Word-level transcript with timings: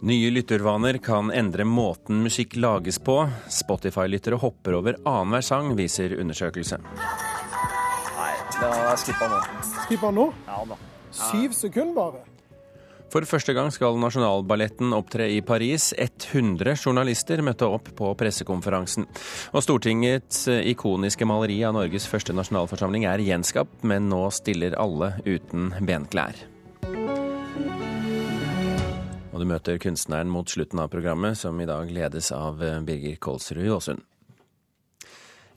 Nye 0.00 0.30
lyttervaner 0.30 0.98
kan 1.02 1.32
endre 1.34 1.64
måten 1.66 2.20
musikk 2.22 2.54
lages 2.56 3.00
på. 3.02 3.16
Spotify-lyttere 3.50 4.38
hopper 4.38 4.76
over 4.78 4.98
annenhver 5.02 5.42
sang, 5.42 5.72
viser 5.78 6.14
undersøkelse. 6.20 6.78
Nei, 6.78 8.34
det 8.54 8.68
har 8.68 8.84
jeg 8.92 9.00
skippa 9.02 9.30
nå. 9.32 9.38
Skippa 9.74 10.10
nå? 10.14 10.26
Ja 10.46 10.60
da. 10.70 10.76
Syv 11.10 11.56
sekunder 11.56 11.96
bare. 11.96 12.20
For 13.08 13.24
første 13.24 13.54
gang 13.56 13.72
skal 13.72 13.96
Nasjonalballetten 13.98 14.92
opptre 14.94 15.26
i 15.32 15.40
Paris. 15.42 15.88
100 15.96 16.76
journalister 16.76 17.40
møtte 17.42 17.66
opp 17.66 17.88
på 17.98 18.12
pressekonferansen. 18.20 19.08
Og 19.50 19.64
Stortingets 19.64 20.44
ikoniske 20.60 21.26
maleri 21.26 21.56
av 21.64 21.74
Norges 21.74 22.06
første 22.06 22.36
nasjonalforsamling 22.36 23.08
er 23.08 23.24
gjenskapt, 23.24 23.80
men 23.82 24.06
nå 24.12 24.28
stiller 24.36 24.76
alle 24.78 25.14
uten 25.24 25.72
benklær. 25.88 26.36
Og 29.38 29.44
du 29.44 29.52
møter 29.52 29.76
kunstneren 29.78 30.26
mot 30.34 30.50
slutten 30.50 30.80
av 30.82 30.88
programmet, 30.90 31.38
som 31.38 31.54
i 31.62 31.66
dag 31.68 31.86
ledes 31.94 32.32
av 32.34 32.58
Birger 32.58 33.20
Kolsrud 33.22 33.68
Aasund. 33.70 34.00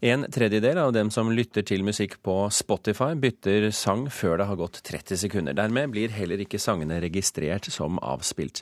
En 0.05 0.27
tredjedel 0.29 0.77
av 0.77 0.91
dem 0.93 1.09
som 1.09 1.31
lytter 1.33 1.65
til 1.65 1.81
musikk 1.81 2.19
på 2.21 2.35
Spotify, 2.53 3.15
bytter 3.17 3.71
sang 3.73 4.03
før 4.13 4.37
det 4.37 4.47
har 4.51 4.59
gått 4.59 4.83
30 4.85 5.17
sekunder. 5.23 5.57
Dermed 5.57 5.89
blir 5.95 6.13
heller 6.13 6.43
ikke 6.45 6.61
sangene 6.61 6.99
registrert 7.01 7.71
som 7.73 7.97
avspilt. 8.05 8.61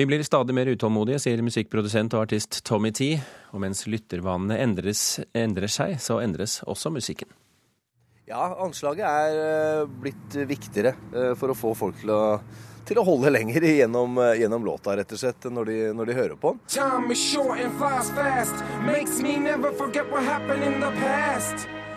Vi 0.00 0.08
blir 0.08 0.24
stadig 0.24 0.56
mer 0.56 0.72
utålmodige, 0.72 1.20
sier 1.20 1.44
musikkprodusent 1.44 2.16
og 2.16 2.24
artist 2.24 2.62
Tommy 2.64 2.94
T. 2.96 3.10
Og 3.52 3.60
mens 3.60 3.84
lyttervanene 3.92 4.56
endres, 4.64 5.04
endrer 5.36 5.68
seg, 5.68 5.98
så 6.00 6.22
endres 6.24 6.62
også 6.64 6.96
musikken. 6.96 7.28
Ja, 8.24 8.54
anslaget 8.64 9.04
er 9.04 9.84
blitt 10.00 10.40
viktigere 10.48 10.96
for 11.36 11.52
å 11.52 11.60
få 11.60 11.76
folk 11.76 12.00
til 12.00 12.16
å 12.16 12.22
til 12.90 12.98
å 12.98 13.06
holde 13.06 13.30
lenger 13.30 13.62
gjennom, 13.68 14.18
gjennom 14.34 14.64
låta, 14.66 14.96
rett 14.98 15.12
og 15.14 15.20
slett, 15.20 15.46
når 15.52 15.64
de, 15.70 15.76
når 15.94 16.10
de 16.10 16.16
hører 16.18 16.38
på 16.40 16.54
den. 16.54 16.60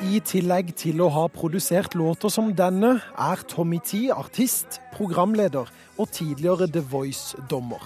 I 0.03 0.19
tillegg 0.27 0.73
til 0.77 1.01
å 1.01 1.07
ha 1.15 1.25
produsert 1.31 1.95
låter 1.97 2.29
som 2.33 2.51
denne, 2.57 2.97
er 3.01 3.43
Tommy 3.49 3.79
T 3.81 4.09
artist, 4.13 4.79
programleder 4.93 5.69
og 5.97 6.11
tidligere 6.13 6.67
The 6.69 6.83
Voice-dommer. 6.93 7.83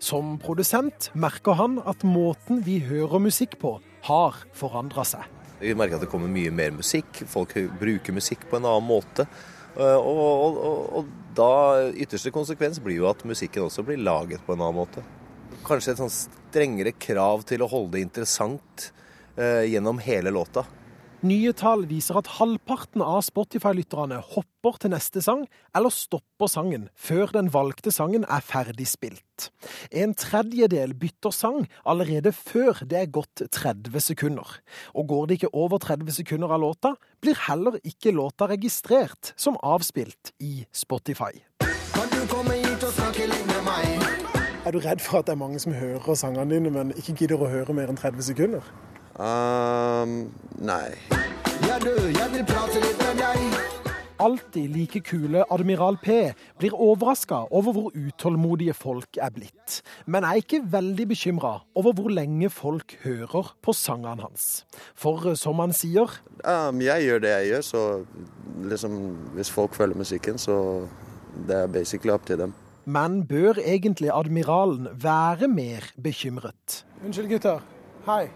Som 0.00 0.38
produsent 0.40 1.10
merker 1.12 1.58
han 1.58 1.80
at 1.84 2.04
måten 2.06 2.62
vi 2.64 2.78
hører 2.86 3.20
musikk 3.20 3.58
på, 3.60 3.80
har 4.06 4.38
forandra 4.56 5.04
seg. 5.04 5.26
Vi 5.60 5.74
merker 5.76 5.96
at 5.98 6.04
det 6.04 6.12
kommer 6.12 6.28
mye 6.30 6.52
mer 6.54 6.72
musikk, 6.76 7.24
folk 7.28 7.54
bruker 7.80 8.12
musikk 8.16 8.44
på 8.48 8.60
en 8.60 8.68
annen 8.68 8.88
måte. 8.88 9.26
Og, 9.76 10.08
og, 10.08 10.56
og, 10.56 10.82
og 10.96 11.08
da 11.36 11.52
ytterste 11.92 12.32
konsekvens 12.32 12.80
blir 12.80 13.02
jo 13.02 13.10
at 13.10 13.24
musikken 13.28 13.66
også 13.66 13.84
blir 13.84 14.00
laget 14.00 14.44
på 14.46 14.54
en 14.54 14.62
annen 14.64 14.78
måte. 14.78 15.04
Kanskje 15.66 15.92
et 15.92 16.00
sånn 16.00 16.12
strengere 16.12 16.94
krav 16.96 17.44
til 17.48 17.64
å 17.64 17.68
holde 17.70 17.96
det 17.96 18.06
interessant 18.06 18.88
eh, 19.36 19.66
gjennom 19.68 20.00
hele 20.00 20.32
låta. 20.32 20.64
Nye 21.26 21.50
tall 21.56 21.86
viser 21.90 22.18
at 22.20 22.28
halvparten 22.36 23.02
av 23.02 23.22
Spotify-lytterne 23.26 24.18
hopper 24.34 24.76
til 24.78 24.92
neste 24.92 25.22
sang, 25.24 25.40
eller 25.74 25.90
stopper 25.90 26.50
sangen 26.50 26.84
før 26.94 27.32
den 27.34 27.48
valgte 27.54 27.90
sangen 27.94 28.26
er 28.30 28.44
ferdig 28.44 28.86
spilt. 28.86 29.48
En 29.90 30.14
tredjedel 30.14 30.92
bytter 31.00 31.34
sang 31.34 31.64
allerede 31.88 32.30
før 32.36 32.84
det 32.86 33.00
er 33.00 33.10
gått 33.10 33.42
30 33.42 34.04
sekunder. 34.04 34.52
Og 34.94 35.08
går 35.10 35.26
det 35.26 35.38
ikke 35.40 35.54
over 35.56 35.82
30 35.82 36.14
sekunder 36.20 36.52
av 36.54 36.62
låta, 36.62 36.94
blir 37.24 37.40
heller 37.48 37.80
ikke 37.82 38.14
låta 38.14 38.46
registrert 38.52 39.32
som 39.34 39.58
avspilt 39.66 40.30
i 40.38 40.60
Spotify. 40.70 41.32
Kan 41.96 42.12
du 42.12 42.20
komme 42.30 42.60
hit 42.60 42.86
og 42.86 42.92
snakke 43.00 43.26
litt 43.32 43.48
med 43.50 43.64
meg? 43.66 43.96
Er 44.66 44.74
du 44.74 44.78
redd 44.84 45.02
for 45.02 45.24
at 45.24 45.26
det 45.26 45.34
er 45.34 45.42
mange 45.42 45.58
som 45.62 45.74
hører 45.74 46.14
sangene 46.18 46.54
dine, 46.54 46.70
men 46.70 46.94
ikke 46.94 47.16
gidder 47.24 47.42
å 47.42 47.50
høre 47.50 47.74
mer 47.74 47.90
enn 47.90 47.98
30 47.98 48.30
sekunder? 48.30 48.70
Um, 49.16 50.28
nei. 50.60 50.92
Ja, 51.64 51.78
du, 51.80 51.94
jeg 52.12 52.28
vil 52.34 52.44
prate 52.44 52.82
litt 52.82 52.98
med 53.00 53.22
deg. 53.22 53.54
Alltid 54.20 54.72
like 54.72 55.00
kule 55.04 55.44
Admiral 55.52 55.96
P 56.00 56.32
blir 56.60 56.76
overraska 56.76 57.42
over 57.52 57.72
hvor 57.76 57.96
utålmodige 57.96 58.74
folk 58.76 59.18
er 59.20 59.32
blitt, 59.32 59.80
men 60.08 60.24
er 60.24 60.40
ikke 60.40 60.62
veldig 60.72 61.08
bekymra 61.10 61.52
over 61.76 61.96
hvor 61.96 62.12
lenge 62.12 62.48
folk 62.52 62.96
hører 63.04 63.52
på 63.64 63.76
sangene 63.76 64.24
hans. 64.24 64.64
For 64.96 65.34
som 65.36 65.60
han 65.64 65.72
sier 65.76 66.16
um, 66.44 66.80
Jeg 66.84 67.08
gjør 67.08 67.24
det 67.24 67.34
jeg 67.34 67.50
gjør, 67.50 67.66
så 67.72 67.82
liksom 68.72 68.96
hvis 69.36 69.52
folk 69.52 69.76
følger 69.76 70.00
musikken, 70.00 70.40
så 70.40 70.86
det 71.48 71.62
er 71.64 71.72
basically 71.72 72.12
opp 72.12 72.24
til 72.28 72.40
dem. 72.44 72.56
Men 72.84 73.22
bør 73.28 73.60
egentlig 73.64 74.12
admiralen 74.14 74.88
være 74.92 75.48
mer 75.48 75.88
bekymret? 76.00 76.84
Unnskyld, 77.04 77.32
gutter. 77.32 77.64
Hei. 78.06 78.26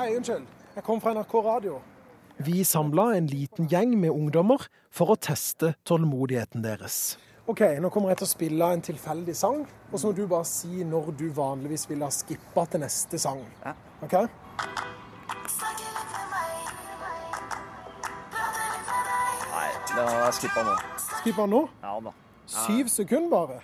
Hei, 0.00 0.14
unnskyld. 0.16 0.46
Jeg 0.74 0.84
kom 0.84 1.00
fra 1.04 1.10
NRK 1.12 1.32
Radio. 1.44 1.74
Vi 2.40 2.62
samla 2.64 3.02
en 3.18 3.26
liten 3.28 3.66
gjeng 3.68 3.90
med 4.00 4.08
ungdommer 4.14 4.62
for 4.88 5.12
å 5.12 5.16
teste 5.20 5.74
tålmodigheten 5.84 6.62
deres. 6.64 7.18
OK, 7.44 7.60
nå 7.84 7.90
kommer 7.92 8.14
jeg 8.14 8.22
til 8.22 8.24
å 8.24 8.30
spille 8.30 8.68
en 8.72 8.84
tilfeldig 8.86 9.34
sang, 9.36 9.66
og 9.90 10.00
så 10.00 10.08
må 10.08 10.14
du 10.16 10.22
bare 10.30 10.48
si 10.48 10.86
når 10.88 11.10
du 11.20 11.26
vanligvis 11.36 11.84
ville 11.90 12.08
ha 12.08 12.16
skippa 12.16 12.64
til 12.72 12.80
neste 12.80 13.20
sang. 13.20 13.44
Ja. 13.60 13.74
OK? 14.00 14.16
Nei, 19.52 19.68
den 19.84 20.00
har 20.00 20.18
jeg 20.30 20.38
skippa 20.40 20.64
nå. 20.70 20.78
Skippa 21.10 21.50
nå? 21.58 21.62
Ja 21.84 21.94
da. 22.08 22.16
Syv 22.56 22.88
sekunder 22.96 23.36
bare. 23.36 23.60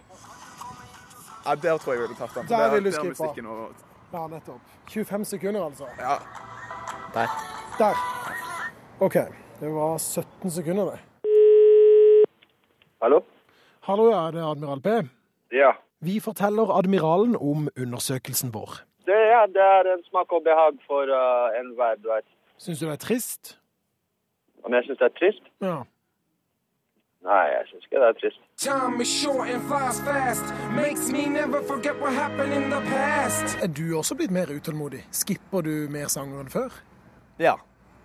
Ja, 1.46 1.54
Der 1.54 1.80
tror 1.80 1.96
jeg 1.96 2.02
jeg 2.02 2.08
ville 2.10 2.20
tatt 2.20 2.40
den. 2.42 2.52
Der 2.52 2.76
vil 2.76 2.90
du 2.90 2.96
skippe. 3.00 3.85
Ja, 4.12 4.26
nettopp. 4.26 4.60
25 4.88 5.24
sekunder, 5.24 5.64
altså. 5.64 5.84
Ja. 5.98 6.14
Der. 7.14 7.28
Der. 7.78 7.94
OK. 9.00 9.14
Det 9.60 9.74
var 9.74 9.98
17 9.98 10.50
sekunder, 10.50 10.84
det. 10.84 10.98
Hallo? 13.02 13.20
Hallo, 13.80 14.10
ja, 14.10 14.30
det 14.30 14.40
er 14.40 14.50
Admiral 14.50 14.80
P. 14.80 14.88
Ja. 15.52 15.72
Vi 16.00 16.20
forteller 16.20 16.78
admiralen 16.78 17.36
om 17.36 17.68
undersøkelsen 17.82 18.54
vår. 18.54 18.70
Det, 19.06 19.18
ja, 19.34 19.42
det 19.46 19.62
er 19.62 19.92
en 19.94 20.04
smak 20.04 20.32
og 20.32 20.42
behag 20.44 20.78
for 20.86 21.02
uh, 21.02 21.60
enhver, 21.60 21.94
du 22.02 22.08
vet. 22.14 22.26
Syns 22.58 22.78
du 22.78 22.86
det 22.86 22.92
er 22.92 23.04
trist? 23.06 23.58
Om 24.64 24.74
jeg 24.74 24.84
syns 24.84 24.98
det 24.98 25.04
er 25.04 25.14
trist? 25.20 25.44
Ja. 25.62 25.76
Nei, 27.26 27.46
jeg 27.50 27.64
syns 27.72 27.86
ikke 27.88 27.98
det 27.98 28.06
er 28.06 28.18
trist. 28.20 28.42
Time 28.62 29.02
is 29.02 29.10
short 29.10 29.48
and 29.50 29.64
flies 29.66 29.98
fast. 30.06 30.52
Makes 30.76 31.08
me 31.10 31.24
never 31.26 31.62
forget 31.66 31.98
what 31.98 32.14
happened 32.14 32.54
in 32.54 32.70
the 32.70 32.78
past. 32.86 33.56
Er 33.62 33.66
du 33.66 33.96
også 33.98 34.14
blitt 34.14 34.30
mer 34.30 34.52
utålmodig? 34.54 35.02
Skipper 35.10 35.66
du 35.66 35.88
mer 35.90 36.06
sanger 36.12 36.44
enn 36.44 36.52
før? 36.52 36.76
Ja, 37.42 37.56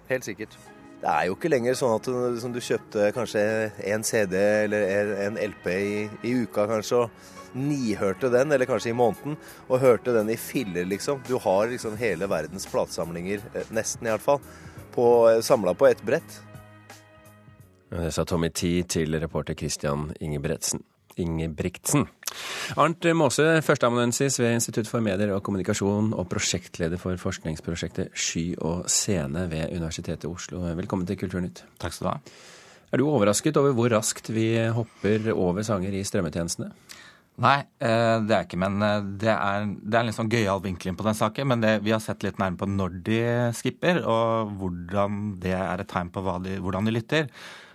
helt 0.09 0.26
sikkert. 0.26 0.58
Det 1.04 1.09
er 1.09 1.30
jo 1.30 1.38
ikke 1.38 1.54
lenger 1.54 1.78
sånn 1.78 1.96
at 2.00 2.09
du, 2.09 2.42
som 2.42 2.54
du 2.54 2.59
kjøpte 2.62 3.12
kanskje 3.14 3.46
en 3.94 4.04
CD 4.06 4.36
eller 4.40 4.90
en 5.28 5.38
LP 5.38 5.70
i, 5.70 5.96
i 6.26 6.36
uka 6.42 6.66
kanskje, 6.70 7.06
og 7.06 7.58
nihørte 7.58 8.30
den, 8.34 8.53
eller 8.53 8.70
kanskje 8.70 8.90
i 8.90 8.98
måneden, 8.98 9.38
og 9.68 9.82
hørte 9.82 10.14
den 10.18 10.30
i 10.34 10.38
filler, 10.40 10.86
liksom. 10.90 11.22
Du 11.30 11.38
har 11.42 11.70
liksom 11.70 11.98
hele 12.00 12.30
verdens 12.30 12.66
platesamlinger, 12.74 13.42
i 13.53 13.66
nesten 13.74 14.09
iallfall, 14.09 14.42
samla 15.46 15.78
på 15.78 15.90
ett 15.94 16.02
brett. 16.06 16.42
Det 17.91 18.07
sa 18.16 18.24
Tommy 18.24 18.47
Tee 18.56 18.85
til 18.88 19.18
reporter 19.19 19.57
Christian 19.59 20.13
Ingebretsen. 20.24 20.79
Ingebrigtsen. 21.19 22.06
Arnt 22.79 23.03
Maase, 23.19 23.57
førsteamanuensis 23.68 24.38
ved 24.40 24.53
Institutt 24.56 24.88
for 24.88 25.03
medier 25.03 25.34
og 25.35 25.41
kommunikasjon 25.44 26.13
og 26.16 26.29
prosjektleder 26.31 27.02
for 27.02 27.19
forskningsprosjektet 27.19 28.13
Sky 28.16 28.46
og 28.63 28.85
scene 28.88 29.44
ved 29.52 29.74
Universitetet 29.75 30.24
i 30.24 30.29
Oslo. 30.31 30.62
Velkommen 30.78 31.03
til 31.09 31.17
Kulturnytt. 31.20 31.66
Takk 31.84 31.97
skal 31.97 32.08
du 32.08 32.09
ha. 32.14 32.38
Er 32.96 33.02
du 33.02 33.09
overrasket 33.09 33.59
over 33.59 33.76
hvor 33.76 33.91
raskt 33.91 34.32
vi 34.32 34.53
hopper 34.72 35.28
over 35.34 35.59
sanger 35.67 35.91
i 35.91 36.05
strømmetjenestene? 36.08 36.70
Nei, 37.44 37.58
det 37.82 38.37
er 38.37 38.46
ikke, 38.46 38.59
men 38.61 38.78
det 39.20 39.34
er, 39.34 39.67
det 39.67 39.97
er 39.97 40.05
en 40.05 40.08
litt 40.08 40.16
sånn 40.16 40.32
gøyal 40.32 40.64
vinkling 40.64 40.96
på 40.96 41.09
den 41.09 41.20
saken. 41.20 41.52
Men 41.52 41.66
det, 41.66 41.73
vi 41.84 41.91
har 41.91 41.99
sett 42.03 42.23
litt 42.23 42.40
nærmere 42.40 42.64
på 42.64 42.72
når 42.72 42.96
de 43.03 43.20
skipper, 43.58 43.99
og 44.08 44.55
hvordan 44.61 45.35
det 45.44 45.58
er 45.59 45.84
et 45.84 45.91
tegn 45.91 46.14
på 46.16 46.23
de, 46.47 46.55
hvordan 46.64 46.87
de 46.87 46.96
lytter. 46.96 47.28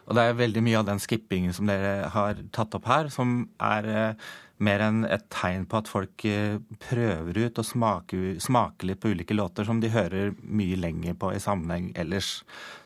Og 0.06 0.17
det 0.17 0.23
er 0.23 0.38
veldig 0.38 0.62
mye 0.62 0.81
av 0.81 0.88
den 0.88 1.00
skippingen 1.03 1.55
som 1.56 1.69
dere 1.70 2.11
har 2.14 2.38
tatt 2.55 2.75
opp 2.79 2.87
her, 2.87 3.11
som 3.12 3.41
er 3.62 3.88
eh, 3.91 4.26
mer 4.62 4.82
enn 4.87 5.05
et 5.11 5.26
tegn 5.35 5.67
på 5.69 5.81
at 5.81 5.91
folk 5.91 6.26
eh, 6.29 6.58
prøver 6.87 7.41
ut 7.43 7.61
og 7.61 7.67
smaker, 7.67 8.26
smaker, 8.43 8.91
litt 8.91 9.03
på 9.03 9.12
ulike 9.12 9.37
låter 9.37 9.67
som 9.69 9.82
de 9.82 9.93
hører 9.93 10.35
mye 10.43 10.79
lenger 10.81 11.17
på 11.19 11.32
i 11.35 11.43
sammenheng 11.43 11.91
ellers. 11.99 12.38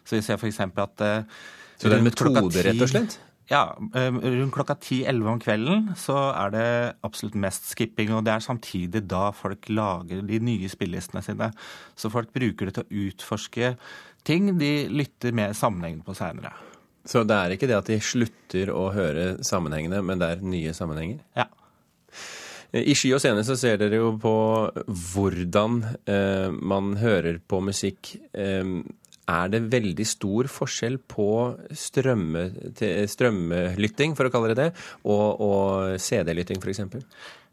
Så 0.04 0.16
vi 0.18 0.22
ser 0.26 0.40
f.eks. 0.40 0.62
at 0.64 1.04
eh, 1.06 1.42
Så 1.76 1.90
det 1.90 1.98
er 1.98 2.00
en 2.00 2.08
metode, 2.08 2.64
rett 2.66 2.86
og 2.86 2.92
slett? 2.92 3.18
Ja. 3.50 3.64
Rundt 3.74 4.54
klokka 4.54 4.76
10-11 4.78 5.26
om 5.26 5.40
kvelden 5.42 5.88
så 5.98 6.16
er 6.30 6.52
det 6.54 6.66
absolutt 7.06 7.34
mest 7.34 7.66
skipping. 7.72 8.12
Og 8.14 8.22
det 8.24 8.36
er 8.36 8.44
samtidig 8.44 9.02
da 9.10 9.32
folk 9.34 9.66
lager 9.68 10.22
de 10.22 10.38
nye 10.38 10.70
spillelistene 10.70 11.22
sine. 11.26 11.50
Så 11.98 12.12
folk 12.14 12.30
bruker 12.36 12.70
det 12.70 12.76
til 12.78 12.86
å 12.86 13.06
utforske 13.08 13.74
ting 14.26 14.52
de 14.60 14.72
lytter 14.94 15.34
mer 15.34 15.56
sammenhengende 15.58 16.06
på 16.06 16.14
seinere. 16.14 16.54
Så 17.08 17.24
det 17.24 17.36
er 17.36 17.54
ikke 17.54 17.68
det 17.70 17.78
at 17.78 17.88
de 17.88 17.98
slutter 18.04 18.72
å 18.74 18.90
høre 18.94 19.32
sammenhengene, 19.46 20.02
men 20.04 20.20
det 20.20 20.28
er 20.34 20.44
nye 20.44 20.74
sammenhenger? 20.76 21.22
Ja. 21.38 21.48
I 22.76 22.94
Sky 22.94 23.16
og 23.16 23.22
Scene 23.22 23.42
så 23.42 23.56
ser 23.58 23.80
dere 23.80 23.98
jo 23.98 24.12
på 24.22 24.34
hvordan 24.86 25.80
eh, 26.06 26.52
man 26.54 26.92
hører 27.00 27.40
på 27.42 27.58
musikk. 27.66 28.12
Eh, 28.30 28.76
er 29.30 29.50
det 29.50 29.64
veldig 29.72 30.06
stor 30.06 30.48
forskjell 30.50 31.00
på 31.10 31.26
strømme, 31.76 32.46
strømmelytting, 33.10 34.16
for 34.18 34.26
å 34.26 34.32
kalle 34.34 34.52
det 34.52 34.58
det, 34.58 34.70
og, 35.06 35.42
og 35.44 36.00
CD-lytting 36.02 36.62
f.eks.? 36.62 36.82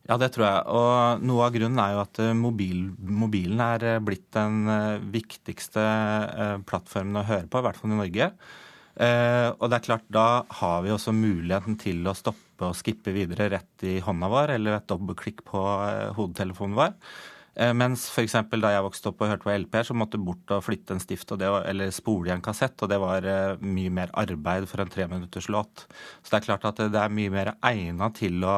Ja, 0.07 0.15
det 0.15 0.29
tror 0.35 0.45
jeg. 0.45 0.59
Og 0.71 1.25
noe 1.27 1.47
av 1.47 1.55
grunnen 1.55 1.81
er 1.83 1.95
jo 1.95 2.03
at 2.05 2.21
eh, 2.23 2.35
mobil, 2.37 2.85
mobilen 2.95 3.59
er 3.63 3.83
eh, 3.83 3.99
blitt 4.03 4.29
den 4.35 4.61
eh, 4.71 5.03
viktigste 5.11 5.83
plattformen 6.67 7.19
å 7.19 7.27
høre 7.27 7.49
på, 7.51 7.59
i 7.59 7.67
hvert 7.67 7.81
fall 7.81 7.91
i 7.91 7.99
Norge. 7.99 8.29
Og 8.97 9.65
det 9.69 9.77
er 9.77 9.83
klart, 9.85 10.05
da 10.09 10.41
har 10.59 10.79
vi 10.81 10.89
også 10.89 11.11
muligheten 11.13 11.75
til 11.77 12.01
å 12.09 12.15
stoppe 12.17 12.65
og 12.65 12.73
skippe 12.79 13.13
videre 13.13 13.51
rett 13.53 13.85
i 13.85 13.99
hånda 14.01 14.29
vår, 14.31 14.55
eller 14.55 14.79
et 14.79 14.87
dobbeltklikk 14.89 15.43
på 15.45 15.61
hodetelefonen 16.17 16.79
vår. 16.79 16.95
Eh, 17.57 17.73
mens 17.73 18.03
f.eks. 18.13 18.35
da 18.61 18.69
jeg 18.69 18.85
vokste 18.85 19.09
opp 19.09 19.23
og 19.23 19.31
hørte 19.31 19.47
på 19.47 19.53
LP-er, 19.55 19.87
så 19.87 19.95
måtte 19.97 20.19
bort 20.21 20.51
og 20.53 20.61
flytte 20.67 20.93
en 20.93 21.01
stift 21.01 21.31
var, 21.33 21.65
eller 21.65 21.89
spole 21.95 22.29
i 22.29 22.33
en 22.35 22.43
kassett, 22.45 22.77
og 22.85 22.91
det 22.91 22.99
var 23.01 23.25
eh, 23.25 23.63
mye 23.65 23.93
mer 23.93 24.13
arbeid 24.13 24.67
for 24.69 24.83
en 24.83 24.91
treminutters 24.93 25.49
låt. 25.49 25.87
Så 26.21 26.29
det 26.29 26.39
er 26.39 26.45
klart 26.51 26.67
at 26.69 26.83
det 26.93 27.01
er 27.01 27.17
mye 27.17 27.33
mer 27.33 27.55
egna 27.65 28.11
til 28.13 28.45
å 28.45 28.57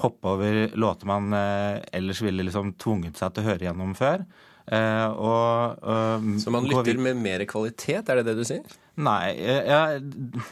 hoppe 0.00 0.28
over 0.28 0.62
låter 0.78 1.08
man 1.10 1.32
eh, 1.36 1.82
ellers 1.92 2.22
ville 2.24 2.46
liksom 2.46 2.74
tvunget 2.80 3.20
seg 3.20 3.34
til 3.34 3.44
å 3.44 3.50
høre 3.52 3.68
gjennom 3.68 3.94
før. 3.98 4.24
Og, 4.72 5.80
og, 5.82 6.26
så 6.38 6.52
man 6.54 6.68
lytter 6.70 7.00
med 7.02 7.18
mer 7.18 7.42
kvalitet, 7.50 8.06
er 8.06 8.20
det 8.20 8.28
det 8.28 8.36
du 8.38 8.44
sier? 8.46 8.76
Nei, 9.00 9.32
jeg 9.40 10.02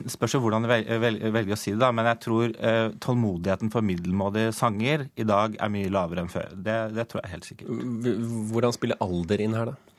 spørs 0.08 0.34
jo 0.34 0.40
hvordan 0.40 0.64
du 0.64 0.68
velger 0.70 1.52
å 1.52 1.58
si 1.60 1.74
det, 1.74 1.80
da. 1.82 1.90
Men 1.92 2.08
jeg 2.08 2.20
tror 2.24 2.54
eh, 2.56 2.86
tålmodigheten 3.04 3.72
for 3.72 3.84
middelmådige 3.84 4.54
sanger 4.56 5.06
i 5.12 5.26
dag 5.28 5.58
er 5.60 5.72
mye 5.72 5.92
lavere 5.92 6.24
enn 6.24 6.32
før. 6.32 6.54
Det, 6.56 6.78
det, 6.96 7.04
tror 7.10 7.20
jeg 7.22 7.34
helt 7.34 7.48
sikkert. 7.50 7.84
Hvordan 8.50 8.76
spiller 8.76 9.00
alder 9.04 9.44
inn 9.44 9.56
her, 9.58 9.72
da? 9.74 9.89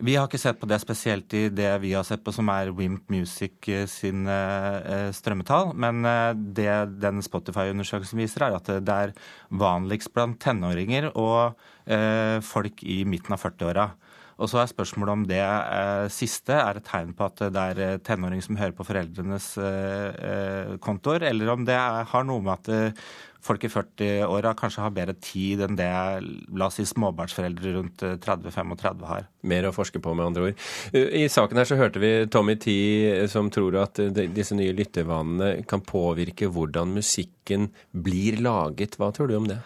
Vi 0.00 0.14
har 0.16 0.24
ikke 0.24 0.40
sett 0.40 0.56
på 0.56 0.66
det 0.70 0.78
spesielt 0.80 1.34
i 1.36 1.42
det 1.52 1.68
vi 1.82 1.90
har 1.92 2.04
sett 2.08 2.22
på 2.24 2.32
som 2.32 2.48
er 2.48 2.70
Wimp 2.72 3.10
Music 3.12 3.68
eh, 3.68 3.84
sin 3.90 4.24
eh, 4.30 5.10
strømmetall. 5.12 5.74
Men 5.76 6.00
eh, 6.08 6.30
det 6.32 6.76
den 7.02 7.20
Spotify-undersøkelsen 7.24 8.22
viser, 8.22 8.46
er 8.46 8.56
at 8.56 8.70
det 8.72 8.94
er 8.94 9.12
vanligst 9.52 10.14
blant 10.16 10.40
tenåringer 10.40 11.10
og 11.12 11.60
eh, 11.84 12.40
folk 12.40 12.80
i 12.88 13.02
midten 13.04 13.36
av 13.36 13.44
40-åra. 13.44 13.90
Og 14.40 14.48
så 14.48 14.62
er 14.62 14.70
spørsmålet 14.70 15.12
om 15.12 15.26
det 15.28 15.42
eh, 15.44 16.06
siste 16.10 16.56
er 16.56 16.80
et 16.80 16.88
tegn 16.88 17.12
på 17.14 17.28
at 17.28 17.44
det 17.52 17.66
er 17.74 18.00
tenåring 18.06 18.40
som 18.42 18.56
hører 18.58 18.72
på 18.78 18.86
foreldrenes 18.88 19.52
eh, 19.60 20.08
eh 20.30 20.72
kontoer, 20.82 21.28
eller 21.28 21.52
om 21.52 21.68
det 21.68 21.76
har 21.76 22.24
noe 22.26 22.40
med 22.40 22.56
at 22.56 22.72
eh, 22.72 23.04
folk 23.42 23.64
i 23.66 23.70
40-åra 23.72 24.54
kanskje 24.58 24.84
har 24.84 24.94
bedre 24.94 25.14
tid 25.22 25.64
enn 25.66 25.78
det 25.78 25.90
la 26.54 26.68
oss 26.68 26.78
si 26.78 26.86
småbarnsforeldre 26.88 27.74
rundt 27.76 28.04
30-35 28.24 28.74
eh, 28.74 29.06
har. 29.10 29.28
Mer 29.50 29.68
å 29.68 29.74
forske 29.74 30.02
på, 30.02 30.14
med 30.16 30.30
andre 30.30 30.50
ord. 30.50 30.66
I 30.94 31.26
saken 31.32 31.60
her 31.60 31.68
så 31.68 31.78
hørte 31.80 32.02
vi 32.02 32.12
Tommy 32.32 32.56
Tee 32.62 33.26
som 33.32 33.50
tror 33.52 33.80
at 33.82 34.00
disse 34.12 34.56
nye 34.58 34.74
lyttevanene 34.76 35.66
kan 35.68 35.84
påvirke 35.86 36.50
hvordan 36.52 36.94
musikken 36.98 37.70
blir 37.90 38.40
laget. 38.42 38.98
Hva 39.00 39.12
tror 39.14 39.30
du 39.30 39.38
om 39.40 39.50
det? 39.50 39.62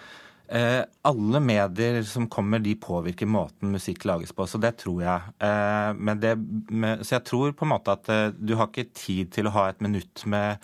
Eh, 0.48 0.82
alle 1.02 1.40
medier 1.40 2.02
som 2.06 2.28
kommer, 2.30 2.58
de 2.62 2.76
påvirker 2.78 3.26
måten 3.26 3.72
musikk 3.74 4.04
lages 4.06 4.30
på, 4.32 4.46
så 4.46 4.60
det 4.62 4.76
tror 4.78 5.00
jeg. 5.02 5.32
Eh, 5.42 6.14
det, 6.22 6.36
med, 6.70 7.02
så 7.02 7.16
jeg 7.16 7.24
tror 7.26 7.56
på 7.56 7.66
en 7.66 7.72
måte 7.72 7.96
at 7.96 8.10
eh, 8.12 8.28
du 8.38 8.54
har 8.54 8.70
ikke 8.70 8.92
tid 8.94 9.32
til 9.34 9.50
å 9.50 9.56
ha 9.56 9.66
et 9.72 9.82
minutt 9.82 10.22
med 10.30 10.62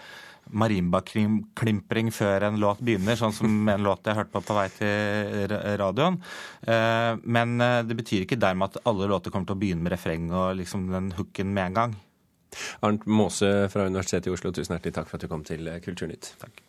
marimbaklimpring 0.53 2.13
før 2.15 2.49
en 2.49 2.61
låt 2.63 2.83
begynner, 2.85 3.19
sånn 3.19 3.35
som 3.37 3.69
en 3.73 3.85
låt 3.85 4.07
jeg 4.07 4.19
hørte 4.19 4.35
på 4.35 4.45
på 4.47 4.57
vei 4.57 4.67
til 4.75 5.57
radioen. 5.81 6.19
Eh, 6.67 7.13
men 7.25 7.57
eh, 7.61 7.81
det 7.89 7.99
betyr 7.99 8.27
ikke 8.27 8.41
dermed 8.41 8.71
at 8.71 8.89
alle 8.89 9.09
låter 9.11 9.35
kommer 9.35 9.49
til 9.49 9.59
å 9.59 9.63
begynne 9.63 9.87
med 9.87 9.95
refreng 9.95 10.31
og 10.31 10.57
liksom 10.61 10.91
den 10.93 11.13
hooken 11.19 11.55
med 11.55 11.71
en 11.71 11.79
gang. 11.81 11.97
Arnt 12.85 13.07
Måse 13.09 13.51
fra 13.73 13.89
Universitetet 13.89 14.29
i 14.29 14.35
Oslo, 14.35 14.53
tusen 14.53 14.77
hjertelig 14.77 14.99
takk 14.99 15.09
for 15.09 15.19
at 15.19 15.25
du 15.25 15.33
kom 15.33 15.47
til 15.47 15.73
Kulturnytt. 15.85 16.35
Takk. 16.43 16.65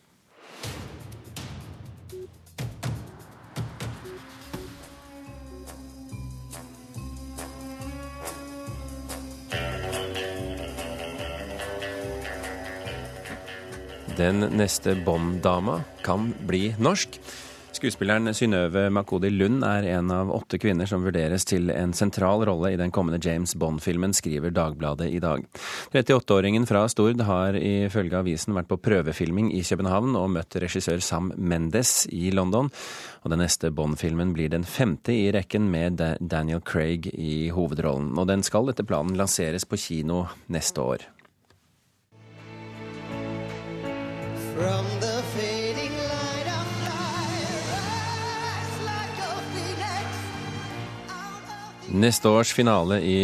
Den 14.16 14.40
neste 14.40 14.94
Bond-dama 14.94 15.80
kan 16.02 16.34
bli 16.46 16.74
norsk. 16.78 17.18
Skuespilleren 17.74 18.30
Synnøve 18.34 18.84
Makodi 18.94 19.32
Lund 19.32 19.64
er 19.66 19.88
en 19.96 20.12
av 20.14 20.28
åtte 20.30 20.60
kvinner 20.62 20.86
som 20.86 21.02
vurderes 21.02 21.42
til 21.48 21.72
en 21.74 21.90
sentral 21.96 22.44
rolle 22.46 22.70
i 22.70 22.78
den 22.78 22.92
kommende 22.94 23.18
James 23.18 23.56
Bond-filmen, 23.58 24.14
skriver 24.14 24.54
Dagbladet 24.54 25.08
i 25.10 25.18
dag. 25.18 25.42
38-åringen 25.90 26.68
fra 26.70 26.84
Stord 26.88 27.24
har 27.26 27.58
ifølge 27.58 28.20
avisen 28.20 28.54
vært 28.54 28.70
på 28.70 28.78
prøvefilming 28.78 29.50
i 29.56 29.64
København 29.66 30.14
og 30.20 30.30
møtt 30.36 30.60
regissør 30.62 31.02
Sam 31.02 31.32
Mendes 31.34 32.04
i 32.14 32.30
London. 32.30 32.70
Og 33.24 33.34
den 33.34 33.42
neste 33.42 33.72
Bond-filmen 33.74 34.36
blir 34.36 34.54
den 34.54 34.68
femte 34.68 35.10
i 35.10 35.32
rekken 35.34 35.66
med 35.74 35.98
Daniel 36.20 36.62
Craig 36.62 37.10
i 37.10 37.48
hovedrollen. 37.50 38.14
Og 38.14 38.30
den 38.30 38.46
skal 38.46 38.70
etter 38.70 38.86
planen 38.86 39.18
lanseres 39.18 39.66
på 39.66 39.80
kino 39.88 40.28
neste 40.46 40.86
år. 40.94 41.08
From 44.54 44.86
the 45.00 45.22
fading 45.34 45.96
light 45.96 46.46
of 46.46 46.64
Neste 51.94 52.28
års 52.28 52.52
finale 52.52 53.00
i 53.02 53.16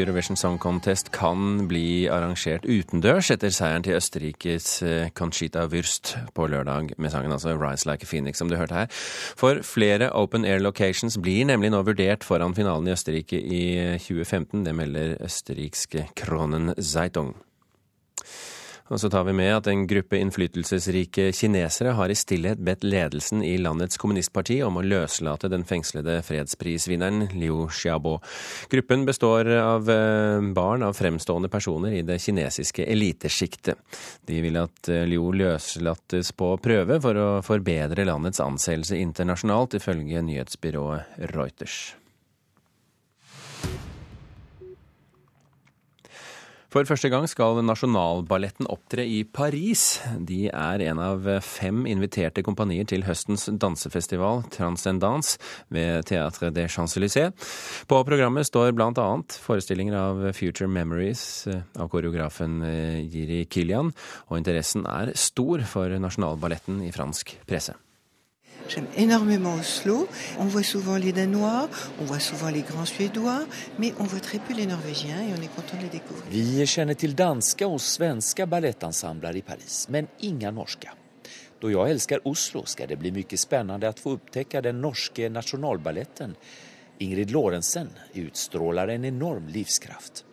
Eurovision 0.00 0.36
Song 0.36 0.58
Contest 0.58 1.10
kan 1.14 1.66
bli 1.68 2.06
arrangert 2.10 2.64
utendørs 2.66 3.32
etter 3.34 3.50
seieren 3.54 3.82
til 3.86 3.98
Østerrikes 3.98 4.82
eh, 4.82 5.10
Conchita 5.14 5.66
Würst 5.70 6.14
på 6.34 6.46
lørdag 6.50 6.94
med 6.98 7.10
sangen 7.10 7.34
altså 7.34 7.54
Rise 7.58 7.90
Like 7.90 8.06
a 8.06 8.10
Phoenix, 8.10 8.38
som 8.38 8.50
du 8.50 8.56
hørte 8.56 8.74
her. 8.74 8.90
For 9.38 9.62
flere 9.62 10.12
open 10.14 10.46
air 10.46 10.62
locations 10.62 11.18
blir 11.18 11.46
nemlig 11.50 11.70
nå 11.74 11.82
vurdert 11.86 12.26
foran 12.26 12.54
finalen 12.54 12.86
i 12.86 12.94
Østerrike 12.94 13.42
i 13.42 13.64
2015. 13.98 14.66
Det 14.66 14.74
melder 14.74 15.16
østerrikske 15.26 16.08
Kronen 16.14 16.74
Zeitung. 16.78 17.34
Og 18.86 19.00
så 19.02 19.10
tar 19.10 19.24
vi 19.26 19.34
med 19.34 19.50
at 19.50 19.66
en 19.70 19.82
gruppe 19.90 20.18
innflytelsesrike 20.22 21.32
kinesere 21.34 21.96
har 21.98 22.12
i 22.12 22.18
stillhet 22.18 22.60
bedt 22.62 22.84
ledelsen 22.86 23.42
i 23.42 23.56
landets 23.58 23.98
kommunistparti 23.98 24.60
om 24.62 24.78
å 24.78 24.84
løslate 24.86 25.50
den 25.50 25.66
fengslede 25.66 26.20
fredsprisvinneren 26.26 27.26
Liu 27.34 27.66
Xiaobo. 27.66 28.20
Gruppen 28.70 29.02
består 29.08 29.50
av 29.58 29.90
eh, 29.90 30.38
barn 30.54 30.86
av 30.86 30.94
fremstående 30.98 31.50
personer 31.50 31.98
i 31.98 32.06
det 32.06 32.20
kinesiske 32.22 32.86
elitesjiktet. 32.86 33.82
De 34.26 34.40
vil 34.44 34.62
at 34.62 34.92
eh, 34.92 35.02
Liu 35.10 35.32
løslates 35.34 36.30
på 36.38 36.54
prøve 36.62 37.02
for 37.02 37.18
å 37.18 37.28
forbedre 37.46 38.06
landets 38.06 38.42
anseelse 38.44 38.98
internasjonalt, 39.02 39.80
ifølge 39.80 40.22
nyhetsbyrået 40.30 41.26
Reuters. 41.34 41.96
For 46.76 46.84
første 46.84 47.08
gang 47.08 47.24
skal 47.24 47.62
Nasjonalballetten 47.64 48.66
opptre 48.68 49.00
i 49.08 49.22
Paris. 49.24 50.02
De 50.28 50.50
er 50.50 50.82
en 50.90 50.98
av 51.00 51.24
fem 51.40 51.86
inviterte 51.88 52.42
kompanier 52.44 52.84
til 52.84 53.06
høstens 53.06 53.46
dansefestival 53.48 54.42
Transcendance 54.52 55.38
ved 55.72 56.04
Théâtre 56.10 56.50
des 56.52 56.68
Champs-Élysées. 56.68 57.32
På 57.88 58.02
programmet 58.04 58.44
står 58.44 58.76
annet 58.76 59.38
forestillinger 59.40 59.96
av 59.96 60.20
Future 60.36 60.68
Memories 60.68 61.46
eh, 61.48 61.64
av 61.80 61.88
koreografen 61.88 62.60
Jiri 63.08 63.40
eh, 63.46 63.48
Kilian, 63.48 63.94
og 64.28 64.36
interessen 64.36 64.84
er 64.84 65.16
stor 65.16 65.64
for 65.64 65.88
Nasjonalballetten 65.88 66.84
i 66.84 66.92
fransk 66.92 67.38
presse. 67.48 67.72
J'aime 68.68 68.86
énormément 68.96 69.54
Oslo. 69.54 70.08
On 70.38 70.44
voit 70.44 70.62
souvent 70.62 70.96
les 70.96 71.12
Danois, 71.12 71.68
on 72.00 72.04
voit 72.04 72.20
souvent 72.20 72.50
les 72.50 72.62
grands 72.62 72.84
Suédois, 72.84 73.46
mais 73.78 73.92
on 73.98 74.04
voit 74.04 74.20
très 74.20 74.38
peu 74.38 74.54
les 74.54 74.66
Norvégiens 74.66 75.20
et 75.22 75.32
on 75.38 75.42
est 75.42 75.54
content 75.54 75.76
de 75.76 75.82
les 75.82 75.88
découvrir. 75.88 76.24
Vi 76.30 76.66
känner 76.66 76.94
till 76.94 77.14
danska 77.14 77.66
och 77.66 77.80
svenska 77.80 78.46
balettensembler 78.46 79.36
i 79.36 79.42
Paris, 79.42 79.86
men 79.88 80.06
inga 80.18 80.50
norska. 80.50 80.92
Då 81.60 81.70
jag 81.70 81.90
älskar 81.90 82.20
Oslo 82.28 82.64
ska 82.64 82.86
det 82.86 82.96
bli 82.96 83.12
mycket 83.12 83.40
spännande 83.40 83.88
att 83.88 84.00
få 84.00 84.10
upptäcka 84.10 84.62
den 84.62 84.80
norske 84.80 85.28
nationalballetten. 85.28 86.36
Ingrid 86.98 87.30
Lorentzen 87.30 87.88
utstrålar 88.14 88.88
en 88.88 89.04
enorm 89.04 89.48
livskraft. 89.48 90.24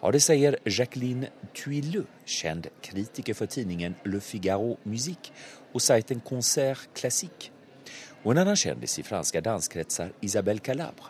Ja, 0.00 0.10
det 0.10 0.20
säger 0.20 0.58
Jacqueline 0.64 1.26
Tuileux, 1.64 2.06
känd 2.24 2.66
kritiker 2.80 3.34
för 3.34 3.46
tidningen 3.46 3.94
Le 4.04 4.20
Figaro 4.20 4.76
Musique 4.82 5.32
och 5.72 5.82
sajten 5.82 6.20
Concert 6.20 6.78
Classique. 6.94 7.53
Och 8.24 8.32
en 8.32 8.38
annan 8.38 8.56
kändis 8.56 8.98
i 8.98 9.02
franska 9.02 9.40
danskretsar, 9.40 10.12
Isabelle 10.20 10.60
Calabre, 10.60 11.04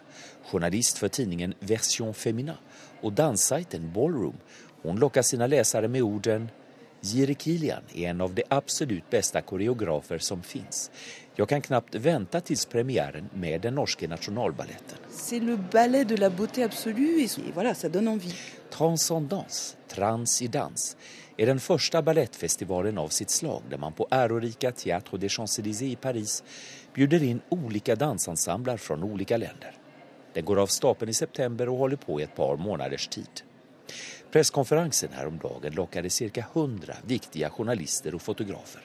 journalist 0.51 0.99
för 0.99 1.09
tidningen 1.09 1.55
Version 1.61 2.15
Femina 2.15 2.57
och 3.01 3.13
danssajten 3.13 3.93
Ballroom, 3.93 4.37
hon 4.83 4.97
lockar 4.97 5.23
sina 5.23 5.47
läsare 5.47 5.89
med 5.89 6.03
orden 6.03 6.49
Jiri 7.01 7.35
Kilian 7.35 7.83
är 7.95 8.11
en 8.11 8.21
av 8.21 8.35
de 8.35 8.43
absolut 8.49 9.11
bästa 9.11 9.41
koreografer 9.41 10.19
som 10.19 10.43
finns. 10.43 10.91
Jag 11.37 11.49
kan 11.49 11.61
knappt 11.61 11.95
vänta 11.95 12.41
tills 12.41 12.67
premiären 12.67 13.29
med 13.35 13.61
den 13.61 13.75
norske 13.75 14.09
nationalballetten. 14.09 14.99
C'est 15.11 15.41
le 15.41 15.57
ballet 15.73 16.09
de 16.09 16.17
la 16.17 16.31
beauté 16.31 16.65
absolue 16.65 17.25
et 17.25 17.55
voilà, 17.55 17.75
ça 17.75 17.89
donne 17.89 18.09
envie. 18.09 18.35
Transcendance, 18.71 19.77
Trans 19.89 20.43
i 20.43 20.47
dans, 20.47 20.97
är 21.37 21.47
den 21.47 21.61
första 21.61 22.03
ballettfestivalen 22.03 22.99
av 22.99 23.09
sitt 23.09 23.31
slag 23.31 23.63
där 23.71 23.79
man 23.79 23.93
på 23.93 24.09
ärorika 24.11 24.71
Théâtre 24.71 25.19
des 25.19 25.33
Champs-Élysées 25.33 25.93
i 25.93 25.97
Paris 25.97 26.43
bjuder 26.95 27.23
in 27.23 27.41
olika 27.49 27.97
dansensembler 27.97 28.77
från 28.77 29.03
olika 29.03 29.37
länder. 29.37 29.73
Den 30.33 30.45
går 30.45 30.59
av 30.59 30.67
stapeln 30.67 31.11
i 31.11 31.15
september 31.15 31.69
och 31.69 31.79
håller 31.79 31.97
på 31.97 32.21
i 32.21 32.23
ett 32.23 32.37
par 32.37 32.57
månaders 32.57 33.09
tid. 33.09 33.43
Presskonferensen 34.31 35.09
häromdagen 35.13 35.73
lockade 35.73 36.11
cirka 36.11 36.45
100 36.55 36.95
viktiga 37.07 37.51
journalister 37.51 38.15
och 38.15 38.23
fotografer. 38.23 38.83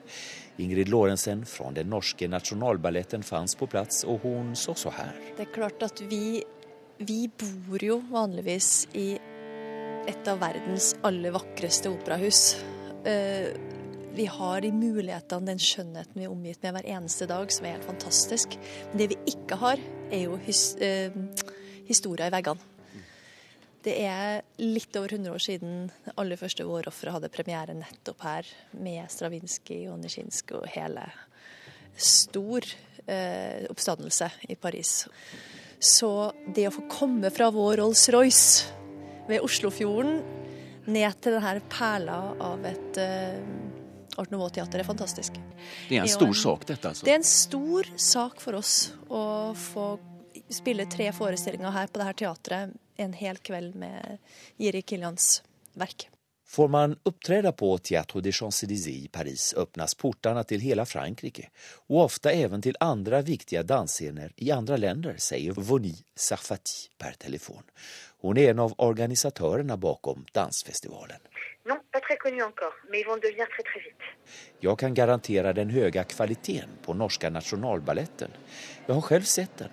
Ingrid 0.58 0.89
Lorentzen 0.89 1.46
fra 1.46 1.72
den 1.72 1.89
norske 1.89 2.28
nasjonalballetten 2.28 3.24
fanns 3.24 3.56
på 3.56 3.68
plass, 3.68 4.04
og 4.04 4.20
hun 4.24 4.56
så 4.56 4.74
så 4.74 4.89
her. 4.89 5.16
Det 5.38 5.48
er 5.48 5.54
klart 5.54 5.84
at 5.84 6.01
vi, 6.01 6.44
vi 6.98 7.30
bor 7.39 7.84
jo 7.84 8.01
vanligvis 8.12 8.88
i 8.94 9.13
et 10.08 10.28
av 10.28 10.42
verdens 10.42 10.96
aller 11.01 11.32
vakreste 11.32 11.89
operahus. 11.89 12.58
Vi 14.16 14.25
har 14.25 14.62
de 14.62 14.72
mulighetene, 14.74 15.51
den 15.51 15.62
skjønnheten 15.62 16.18
vi 16.18 16.25
er 16.25 16.34
omgitt 16.34 16.63
med 16.66 16.74
hver 16.75 16.88
eneste 16.96 17.28
dag, 17.30 17.51
som 17.54 17.68
er 17.68 17.78
helt 17.78 17.88
fantastisk. 17.88 18.56
Men 18.89 19.01
det 19.01 19.08
vi 19.13 19.20
ikke 19.30 19.60
har, 19.62 19.82
er 20.10 20.24
jo 20.25 20.39
his, 20.44 20.74
eh, 20.82 21.13
historia 21.88 22.28
i 22.28 22.34
veggene. 22.34 22.60
Det 23.86 23.94
er 24.04 24.42
litt 24.60 24.96
over 25.00 25.13
100 25.13 25.32
år 25.32 25.39
siden 25.39 25.92
det 26.04 26.13
aller 26.20 26.36
første 26.36 26.66
Vårofferet 26.68 27.16
hadde 27.16 27.32
premiere 27.32 27.78
nettopp 27.78 28.25
her, 28.25 28.50
med 28.74 29.08
Stravinskij 29.08 29.88
og 29.88 30.01
Nisjinskij 30.01 30.58
og 30.58 30.68
hele 30.74 31.06
stor 31.96 32.66
eh, 33.08 33.63
oppstandelse 33.70 34.32
i 34.50 34.56
Paris. 34.56 35.08
Så 35.80 36.34
det 36.51 36.68
å 36.68 36.75
få 36.75 36.89
komme 36.92 37.32
fra 37.32 37.48
vår 37.56 37.80
Rolls-Royce 37.80 38.68
ved 39.30 39.46
Oslofjorden 39.46 40.20
ned 40.89 41.22
til 41.22 41.38
denne 41.38 41.62
perla 41.72 42.20
av 42.42 42.66
et 42.68 43.00
eh, 43.00 43.68
Art 44.19 44.33
Nouveau-teater 44.33 44.83
er 44.83 44.88
fantastisk. 44.88 45.39
Det 45.88 45.97
er 45.97 46.03
en 46.03 46.11
stor 46.11 46.35
sak 46.35 46.67
dette? 46.67 46.91
altså? 46.91 47.07
Det 47.07 47.15
er 47.15 47.21
en 47.21 47.31
stor 47.31 47.89
sak 47.95 48.43
for 48.43 48.59
oss 48.59 48.75
å 49.07 49.23
få 49.57 49.89
spille 50.53 50.85
tre 50.91 51.11
forestillinger 51.15 51.73
her 51.73 51.89
på 51.89 52.01
dette 52.01 52.19
teatret 52.23 52.77
en 52.99 53.13
hel 53.15 53.38
kveld 53.38 53.75
med 53.79 54.17
Jiri 54.59 54.81
Kilians 54.81 55.39
verk. 55.79 56.09
Får 56.49 56.67
man 56.67 56.95
uppträda 57.03 57.51
på 57.51 57.77
Théâtre 57.77 58.21
des 58.21 58.35
Champs-Élysées 58.35 59.05
i 59.05 59.07
Paris 59.07 59.53
öppnas 59.53 59.95
portarna 59.95 60.43
till 60.43 60.61
hela 60.61 60.85
Frankrike 60.85 61.49
og 61.88 61.97
ofte 61.97 62.31
även 62.31 62.61
til 62.61 62.75
andre 62.79 63.21
viktige 63.21 63.63
dansscener 63.63 64.33
i 64.35 64.51
andre 64.51 64.77
länder, 64.77 65.15
sier 65.17 65.53
Voni 65.53 65.93
Sarfati 66.15 66.89
per 66.97 67.13
telefon. 67.21 67.61
Hun 68.21 68.38
er 68.38 68.49
en 68.49 68.59
av 68.65 68.73
organisatørene 68.77 69.77
bakom 69.77 70.25
dansfestivalen. 70.33 71.21
Non, 71.69 71.79
pas 71.91 72.01
très 72.07 72.17
connus 72.17 72.43
encore, 72.51 72.77
mais 72.89 72.99
ils 73.01 73.07
vont 73.11 73.21
devenir 73.25 73.47
très 73.55 73.63
très 73.69 73.79
vite. 73.79 74.03
Jag 74.59 74.79
kan 74.79 74.93
garantera 74.93 75.53
den 75.53 75.69
höga 75.69 76.03
kvaliteten 76.03 76.69
på 76.85 76.93
norska 76.93 77.29
nationalballetten. 77.29 78.31
Jag 78.85 78.95
har 78.95 79.01
själv 79.01 79.21
sett 79.21 79.57
den. 79.57 79.69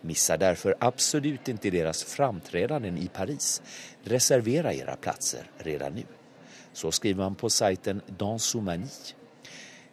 Missa 0.00 0.36
därför 0.36 0.76
absolut 0.80 1.48
inte 1.48 1.70
deras 1.70 2.04
framträdanden 2.04 2.98
i 2.98 3.08
Paris. 3.08 3.62
Reservera 4.02 4.74
era 4.74 4.96
platser 4.96 5.50
redan 5.58 5.92
nu. 5.92 6.04
Så 6.72 6.92
skriver 6.92 7.22
man 7.22 7.34
på 7.34 7.50
sajten 7.50 8.02
Dansomani. 8.06 8.86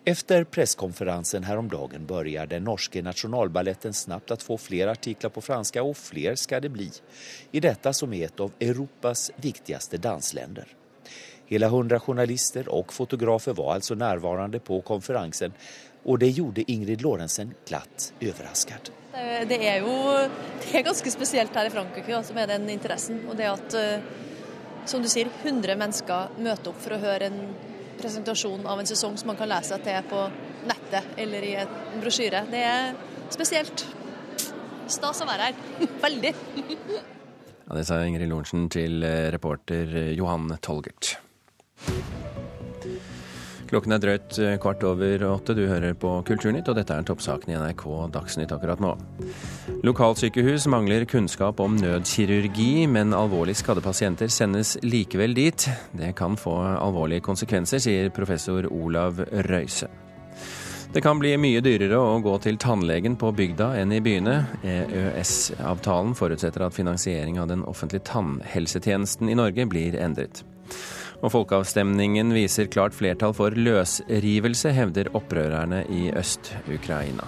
Efter 0.06 0.44
presskonferensen 0.44 1.44
häromdagen 1.44 2.06
börjar 2.06 2.46
den 2.46 2.64
norske 2.64 3.02
nationalballetten 3.02 3.94
snabbt 3.94 4.32
att 4.32 4.44
få 4.44 4.58
fler 4.58 4.88
artiklar 4.88 5.30
på 5.30 5.42
franska 5.42 5.84
och 5.84 5.98
fler 5.98 6.36
ska 6.36 6.60
det 6.60 6.70
bli. 6.70 6.92
I 7.52 7.60
detta 7.60 7.94
som 7.94 8.14
är 8.14 8.26
ett 8.26 8.40
av 8.40 8.52
Europas 8.60 9.32
viktigaste 9.36 9.98
dansländer. 9.98 10.68
Hela 11.48 11.68
hundra 11.68 12.00
journalister 12.00 12.68
och 12.68 12.94
fotografer 12.94 13.54
var 13.54 13.74
alltså 13.74 13.96
närvarande 13.96 14.60
på 14.60 14.82
konferensen 14.82 15.54
och 16.04 16.20
det 16.20 16.30
gjorde 16.30 16.72
Ingrid 16.72 17.02
Lorentzen 17.02 17.54
glatt 17.68 18.14
överraskad. 18.20 18.90
Det, 19.48 19.58
er 19.58 19.80
jo 19.80 19.94
det 20.66 20.74
er 20.76 20.84
ganske 20.86 21.12
spesielt 21.12 21.56
her 21.56 21.70
i 21.70 21.72
Frankrike, 21.74 22.20
som 22.28 22.38
er 22.38 22.50
den 22.52 22.68
interessen. 22.70 23.22
Og 23.30 23.38
det 23.40 23.48
at, 23.48 23.78
eh, 23.80 24.04
som 24.86 25.02
du 25.02 25.10
sier, 25.10 25.32
100 25.44 25.78
mennesker 25.80 26.36
møter 26.38 26.74
opp 26.74 26.82
for 26.84 26.98
å 26.98 27.02
høre 27.02 27.32
en 27.32 27.40
presentasjon 28.02 28.68
av 28.68 28.82
en 28.82 28.90
sesong 28.90 29.16
som 29.18 29.32
man 29.32 29.40
kan 29.40 29.50
lese 29.50 29.80
til 29.82 30.10
på 30.12 30.26
nettet 30.68 31.16
eller 31.18 31.48
i 31.48 31.54
en 31.64 32.02
brosjyre. 32.04 32.44
Det 32.52 32.64
er 32.68 32.94
spesielt. 33.34 33.86
Stas 34.92 35.24
å 35.24 35.30
være 35.30 35.50
her. 35.50 35.92
Veldig. 36.06 36.34
Ja, 37.66 37.74
det 37.74 37.88
sa 37.88 38.04
Ingrid 38.06 38.30
Lorentzen 38.30 38.68
til 38.70 39.02
eh, 39.02 39.32
reporter 39.34 40.12
Johan 40.14 40.52
Tolgert. 40.62 41.16
Klokken 43.70 43.96
er 43.96 44.02
drøyt 44.02 44.38
eh, 44.42 44.56
kvart 44.62 44.84
over 44.86 45.26
åtte. 45.32 45.56
Du 45.58 45.64
hører 45.66 45.96
på 45.98 46.12
Kulturnytt, 46.28 46.70
og 46.70 46.78
dette 46.78 46.94
er 46.94 47.06
toppsaken 47.08 47.54
i 47.54 47.58
NRK 47.58 47.86
Dagsnytt 48.14 48.54
akkurat 48.54 48.82
nå. 48.84 48.94
Lokalsykehus 49.86 50.68
mangler 50.72 51.08
kunnskap 51.10 51.60
om 51.64 51.78
nødkirurgi, 51.80 52.86
men 52.92 53.16
alvorlig 53.18 53.58
skadde 53.58 53.84
pasienter 53.86 54.30
sendes 54.30 54.76
likevel 54.86 55.34
dit. 55.38 55.68
Det 55.98 56.14
kan 56.18 56.38
få 56.38 56.56
alvorlige 56.78 57.26
konsekvenser, 57.26 57.82
sier 57.82 58.14
professor 58.14 58.70
Olav 58.70 59.24
Røise. 59.50 59.90
Det 60.96 61.02
kan 61.04 61.20
bli 61.20 61.34
mye 61.36 61.60
dyrere 61.60 61.98
å 62.00 62.20
gå 62.24 62.38
til 62.40 62.56
tannlegen 62.62 63.18
på 63.20 63.34
bygda 63.36 63.74
enn 63.82 63.92
i 63.92 64.00
byene. 64.00 64.36
EØS-avtalen 64.64 66.14
forutsetter 66.16 66.64
at 66.64 66.78
finansiering 66.78 67.36
av 67.42 67.50
den 67.52 67.66
offentlige 67.68 68.06
tannhelsetjenesten 68.14 69.28
i 69.28 69.36
Norge 69.36 69.66
blir 69.68 69.98
endret. 70.00 70.46
Og 71.26 71.32
folkeavstemningen 71.34 72.30
viser 72.36 72.68
klart 72.70 72.94
flertall 72.94 73.34
for 73.34 73.56
løsrivelse, 73.58 74.70
hevder 74.78 75.10
opprørerne 75.18 75.82
i 75.90 76.12
Øst-Ukraina. 76.14 77.26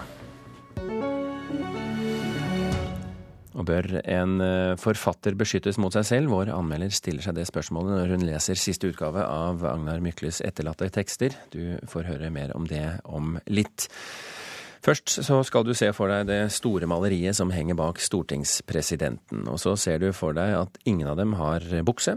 Og 3.58 3.66
bør 3.66 3.88
en 4.04 4.36
eh, 4.44 4.76
forfatter 4.78 5.34
beskyttes 5.34 5.80
mot 5.82 5.90
seg 5.96 6.06
selv? 6.06 6.30
Vår 6.30 6.52
anmelder 6.54 6.94
stiller 6.94 7.26
seg 7.26 7.34
det 7.40 7.48
spørsmålet 7.48 7.96
når 7.96 8.14
hun 8.14 8.26
leser 8.28 8.60
siste 8.60 8.92
utgave 8.92 9.24
av 9.26 9.66
Agnar 9.66 9.98
Mykles 10.04 10.38
etterlatte 10.46 10.86
tekster. 10.94 11.34
Du 11.50 11.74
får 11.90 12.06
høre 12.12 12.30
mer 12.30 12.54
om 12.54 12.70
det 12.70 13.00
om 13.02 13.34
litt. 13.50 13.88
Først 14.84 15.18
så 15.26 15.40
skal 15.46 15.66
du 15.66 15.72
se 15.76 15.90
for 15.96 16.10
deg 16.12 16.28
det 16.28 16.40
store 16.54 16.86
maleriet 16.90 17.36
som 17.36 17.50
henger 17.52 17.76
bak 17.78 17.98
stortingspresidenten. 18.02 19.44
Og 19.50 19.58
så 19.60 19.74
ser 19.80 19.98
du 20.02 20.12
for 20.16 20.36
deg 20.36 20.54
at 20.60 20.78
ingen 20.88 21.08
av 21.10 21.18
dem 21.18 21.34
har 21.38 21.64
bukse. 21.86 22.14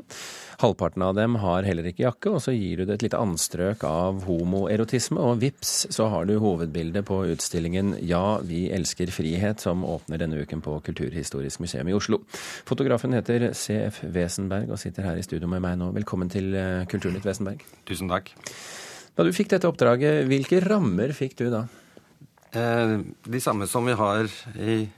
Halvparten 0.62 1.02
av 1.02 1.16
dem 1.18 1.40
har 1.42 1.66
heller 1.66 1.88
ikke 1.90 2.06
jakke, 2.06 2.36
og 2.36 2.44
så 2.44 2.54
gir 2.54 2.82
du 2.82 2.86
det 2.86 3.00
et 3.00 3.06
lite 3.08 3.20
anstrøk 3.22 3.82
av 3.88 4.22
homoerotisme, 4.28 5.18
og 5.18 5.42
vips, 5.42 5.88
så 5.90 6.06
har 6.14 6.28
du 6.30 6.36
hovedbildet 6.42 7.08
på 7.08 7.18
utstillingen 7.34 7.96
Ja, 8.06 8.38
vi 8.46 8.68
elsker 8.74 9.10
frihet, 9.14 9.64
som 9.64 9.86
åpner 9.88 10.22
denne 10.22 10.44
uken 10.44 10.62
på 10.62 10.78
Kulturhistorisk 10.86 11.64
museum 11.66 11.90
i 11.90 11.98
Oslo. 11.98 12.22
Fotografen 12.70 13.18
heter 13.18 13.50
CF 13.58 14.04
Wesenberg 14.14 14.70
og 14.70 14.82
sitter 14.82 15.10
her 15.10 15.18
i 15.18 15.26
studio 15.26 15.50
med 15.50 15.66
meg 15.66 15.80
nå. 15.82 15.90
Velkommen 15.98 16.30
til 16.30 16.54
eh, 16.54 16.86
Kulturnytt, 16.92 17.26
Wesenberg. 17.26 17.66
Tusen 17.90 18.12
takk. 18.12 18.30
Da 19.18 19.26
du 19.26 19.34
fikk 19.36 19.50
dette 19.52 19.68
oppdraget, 19.68 20.28
hvilke 20.30 20.62
rammer 20.64 21.12
fikk 21.18 21.40
du 21.42 21.50
da? 21.52 21.66
Eh, 22.52 23.00
de 23.24 23.42
samme 23.42 23.68
som 23.68 23.86
vi 23.86 23.94
har 23.96 24.28
i, 24.60 24.90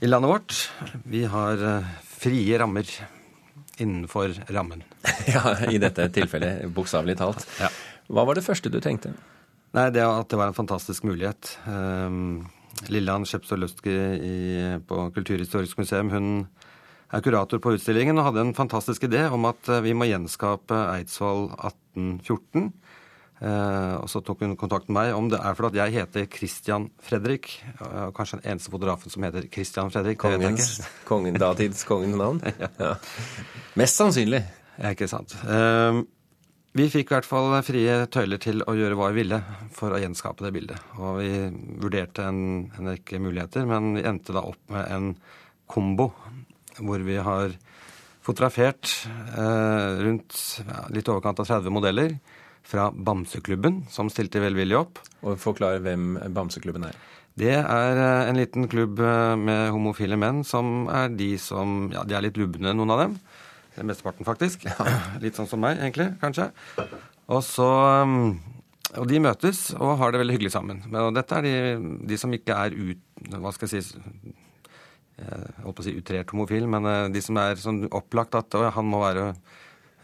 i 0.00 0.06
landet 0.06 0.30
vårt. 0.30 0.70
Vi 1.04 1.24
har 1.24 1.64
eh, 1.66 1.88
frie 2.06 2.58
rammer 2.58 2.86
innenfor 3.76 4.34
rammen. 4.48 4.84
ja, 5.34 5.56
I 5.66 5.80
dette 5.82 6.06
tilfellet 6.14 6.68
bokstavelig 6.70 7.18
talt. 7.18 7.46
Ja. 7.58 7.72
Hva 8.10 8.26
var 8.28 8.38
det 8.38 8.46
første 8.46 8.70
du 8.70 8.78
tenkte? 8.82 9.14
Nei, 9.74 9.88
det 9.94 10.02
At 10.06 10.30
det 10.30 10.38
var 10.38 10.50
en 10.50 10.56
fantastisk 10.56 11.04
mulighet. 11.06 11.56
Um, 11.66 12.46
Lilland 12.90 13.26
Skjepstolowski 13.26 13.94
på 14.86 15.02
Kulturhistorisk 15.14 15.78
museum 15.78 16.10
hun 16.10 16.30
er 17.10 17.22
kurator 17.22 17.58
på 17.62 17.74
utstillingen 17.74 18.18
og 18.18 18.28
hadde 18.28 18.44
en 18.46 18.54
fantastisk 18.54 19.08
idé 19.08 19.24
om 19.30 19.48
at 19.50 19.68
eh, 19.68 19.82
vi 19.82 19.94
må 19.94 20.06
gjenskape 20.06 20.78
Eidsvoll 20.94 21.48
1814 21.50 22.70
Eh, 22.70 22.99
og 23.40 24.08
så 24.12 24.20
tok 24.20 24.42
hun 24.44 24.52
kontakt 24.60 24.90
med 24.90 24.98
meg 24.98 25.14
om 25.16 25.30
det 25.32 25.38
er 25.40 25.54
fordi 25.56 25.80
jeg 25.80 25.94
heter 25.94 26.26
Christian 26.28 26.90
Fredrik. 27.00 27.48
Og 27.80 28.12
kanskje 28.16 28.40
den 28.40 28.52
eneste 28.52 28.72
fotografen 28.72 29.12
som 29.12 29.24
heter 29.24 29.46
Christian 29.48 29.92
Fredrik. 29.92 30.20
Kongens, 30.20 30.80
kongen, 31.08 31.38
datidens 31.40 31.86
kongenavn? 31.88 32.42
ja. 32.62 32.68
ja. 32.76 32.94
Mest 33.80 34.00
sannsynlig. 34.00 34.42
Ja, 34.76 34.92
ikke 34.92 35.08
sant. 35.08 35.32
Eh, 35.48 36.02
vi 36.76 36.86
fikk 36.86 37.08
i 37.10 37.16
hvert 37.16 37.26
fall 37.26 37.50
frie 37.66 37.96
tøyler 38.14 38.38
til 38.42 38.62
å 38.62 38.76
gjøre 38.78 38.98
hva 38.98 39.08
vi 39.10 39.24
ville 39.24 39.40
for 39.74 39.90
å 39.90 39.98
gjenskape 39.98 40.44
det 40.46 40.52
bildet. 40.54 40.92
Og 41.00 41.18
vi 41.18 41.32
vurderte 41.82 42.28
en, 42.28 42.42
en 42.78 42.92
rekke 42.92 43.18
muligheter, 43.22 43.66
men 43.66 43.96
vi 43.96 44.04
endte 44.06 44.36
da 44.36 44.44
opp 44.46 44.60
med 44.70 44.86
en 44.86 45.10
kombo 45.70 46.12
hvor 46.80 47.02
vi 47.04 47.16
har 47.20 47.56
fotografert 48.24 48.92
eh, 49.34 50.00
rundt 50.04 50.36
ja, 50.62 50.84
litt 50.94 51.08
overkant 51.10 51.42
av 51.42 51.48
30 51.48 51.74
modeller 51.74 52.14
fra 52.66 52.90
Bamseklubben, 52.92 53.84
som 53.90 54.10
stilte 54.12 54.42
velvillig 54.42 54.78
opp. 54.78 55.00
Og 55.24 55.38
Forklar 55.40 55.80
hvem 55.84 56.14
Bamseklubben 56.34 56.86
er. 56.88 56.98
Det 57.40 57.54
er 57.56 58.00
eh, 58.00 58.28
en 58.28 58.38
liten 58.38 58.68
klubb 58.70 59.00
eh, 59.00 59.34
med 59.38 59.70
homofile 59.74 60.18
menn 60.20 60.42
som 60.46 60.88
er 60.92 61.12
de 61.14 61.32
som 61.40 61.88
Ja, 61.94 62.02
de 62.04 62.16
er 62.16 62.26
litt 62.26 62.40
lubne, 62.40 62.74
noen 62.76 62.94
av 62.94 63.04
dem. 63.04 63.16
Er 63.78 63.86
Mesteparten, 63.86 64.26
faktisk. 64.26 64.66
Litt 65.22 65.38
sånn 65.38 65.48
som 65.48 65.62
meg, 65.62 65.78
egentlig, 65.78 66.10
kanskje. 66.20 66.50
Og 67.30 67.38
så 67.46 67.68
mm, 68.04 68.26
Og 68.98 69.06
de 69.08 69.22
møtes 69.22 69.68
og 69.78 69.94
har 70.00 70.10
det 70.10 70.20
veldig 70.20 70.36
hyggelig 70.36 70.52
sammen. 70.56 70.82
Og 70.90 71.14
dette 71.14 71.38
er 71.38 71.46
de, 71.46 71.54
de 72.10 72.18
som 72.18 72.34
ikke 72.34 72.56
er 72.58 72.74
ut... 72.74 73.04
Hva 73.30 73.54
skal 73.54 73.70
jeg 73.70 73.86
si 73.86 74.00
jeg 75.20 75.50
holdt 75.60 75.76
på 75.76 75.82
å 75.82 75.84
si 75.84 75.92
utrert 75.98 76.30
homofil, 76.32 76.64
men 76.70 76.86
eh, 76.88 77.08
de 77.14 77.22
som 77.24 77.38
er 77.40 77.58
sånn 77.60 77.84
opplagt 77.92 78.36
at 78.38 78.56
han 78.74 78.88
må 78.88 79.02
være 79.04 79.30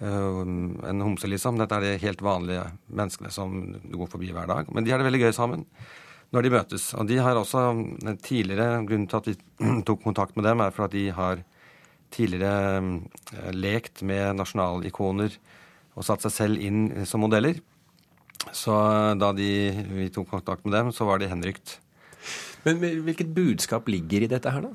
en 0.01 1.01
homse, 1.01 1.29
liksom. 1.31 1.57
Dette 1.61 1.79
er 1.79 1.85
de 1.85 2.01
helt 2.03 2.25
vanlige 2.25 2.67
menneskene 2.93 3.31
som 3.33 3.55
du 3.81 3.95
går 3.97 4.11
forbi 4.13 4.33
hver 4.35 4.49
dag. 4.51 4.69
Men 4.75 4.85
de 4.85 4.93
har 4.93 5.01
det 5.01 5.09
veldig 5.09 5.23
gøy 5.25 5.37
sammen 5.37 5.65
når 6.35 6.45
de 6.45 6.53
møtes. 6.53 6.89
Og 6.99 7.07
de 7.09 7.21
har 7.23 7.39
også 7.39 7.63
tidligere 8.25 8.83
Grunnen 8.87 9.07
til 9.09 9.21
at 9.21 9.31
vi 9.31 9.37
tok 9.89 10.03
kontakt 10.05 10.37
med 10.37 10.45
dem, 10.49 10.61
er 10.61 10.75
for 10.75 10.89
at 10.89 10.97
de 10.97 11.07
har 11.15 11.41
tidligere 12.15 12.83
uh, 12.83 13.53
lekt 13.55 14.03
med 14.07 14.37
nasjonalikoner 14.39 15.39
og 15.97 16.05
satt 16.05 16.27
seg 16.27 16.35
selv 16.35 16.61
inn 16.63 17.07
som 17.09 17.25
modeller. 17.25 17.59
Så 18.53 18.75
da 19.19 19.33
de, 19.35 19.51
vi 19.97 20.11
tok 20.13 20.29
kontakt 20.29 20.67
med 20.67 20.77
dem, 20.77 20.93
så 20.93 21.07
var 21.09 21.19
de 21.19 21.31
henrykt. 21.31 21.79
Men 22.67 22.83
hvilket 22.83 23.33
budskap 23.33 23.89
ligger 23.89 24.27
i 24.27 24.29
dette 24.31 24.53
her, 24.53 24.67
da? 24.69 24.75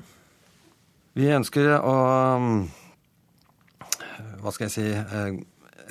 Vi 1.12 1.28
ønsker 1.28 1.76
å 1.76 1.94
Hva 4.42 4.50
skal 4.50 4.66
jeg 4.66 4.74
si 4.74 4.88
eh, 4.90 5.36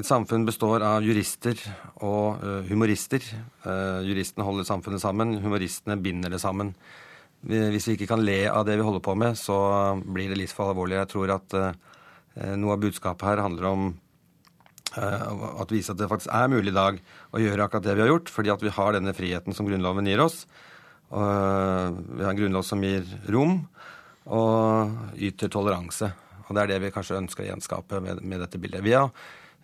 Et 0.01 0.07
samfunn 0.07 0.43
består 0.47 0.83
av 0.83 1.05
jurister 1.05 1.55
og 2.03 2.41
eh, 2.43 2.67
humorister. 2.67 3.23
Eh, 3.63 4.01
juristene 4.09 4.45
holder 4.47 4.67
samfunnet 4.67 5.03
sammen, 5.03 5.37
humoristene 5.43 5.95
binder 6.03 6.33
det 6.33 6.41
sammen. 6.43 6.73
Hvis 7.41 7.87
vi 7.87 7.95
ikke 7.95 8.09
kan 8.11 8.21
le 8.21 8.43
av 8.51 8.67
det 8.67 8.75
vi 8.77 8.85
holder 8.85 9.01
på 9.01 9.15
med, 9.17 9.39
så 9.39 9.55
blir 10.03 10.29
det 10.29 10.37
litt 10.37 10.53
for 10.53 10.69
alvorlig. 10.69 10.99
Jeg 10.99 11.09
tror 11.09 11.31
at 11.33 11.55
noe 12.61 12.75
av 12.75 12.83
budskapet 12.83 13.25
her 13.25 13.41
handler 13.41 13.65
om 13.65 13.87
å 15.01 15.65
vise 15.71 15.89
at 15.89 15.97
det 15.97 16.09
faktisk 16.11 16.29
er 16.37 16.51
mulig 16.53 16.69
i 16.69 16.77
dag 16.77 16.99
å 17.33 17.41
gjøre 17.41 17.65
akkurat 17.65 17.87
det 17.87 17.95
vi 17.97 18.03
har 18.05 18.11
gjort, 18.11 18.29
fordi 18.29 18.53
at 18.53 18.61
vi 18.61 18.75
har 18.75 18.93
denne 18.93 19.15
friheten 19.17 19.57
som 19.57 19.65
Grunnloven 19.65 20.11
gir 20.11 20.21
oss. 20.21 20.43
Vi 21.09 21.17
har 21.17 22.29
en 22.29 22.37
grunnlov 22.43 22.67
som 22.69 22.85
gir 22.85 23.09
rom 23.33 23.63
og 24.29 25.17
yter 25.17 25.49
toleranse. 25.49 26.11
Og 26.47 26.55
det 26.55 26.63
er 26.63 26.73
det 26.73 26.81
vi 26.85 26.93
kanskje 26.95 27.19
ønsker 27.21 27.45
å 27.45 27.51
gjenskape 27.51 28.01
med, 28.03 28.23
med 28.23 28.43
dette 28.43 28.59
bildet. 28.61 28.83
Vi 28.85 28.95
har, 28.95 29.11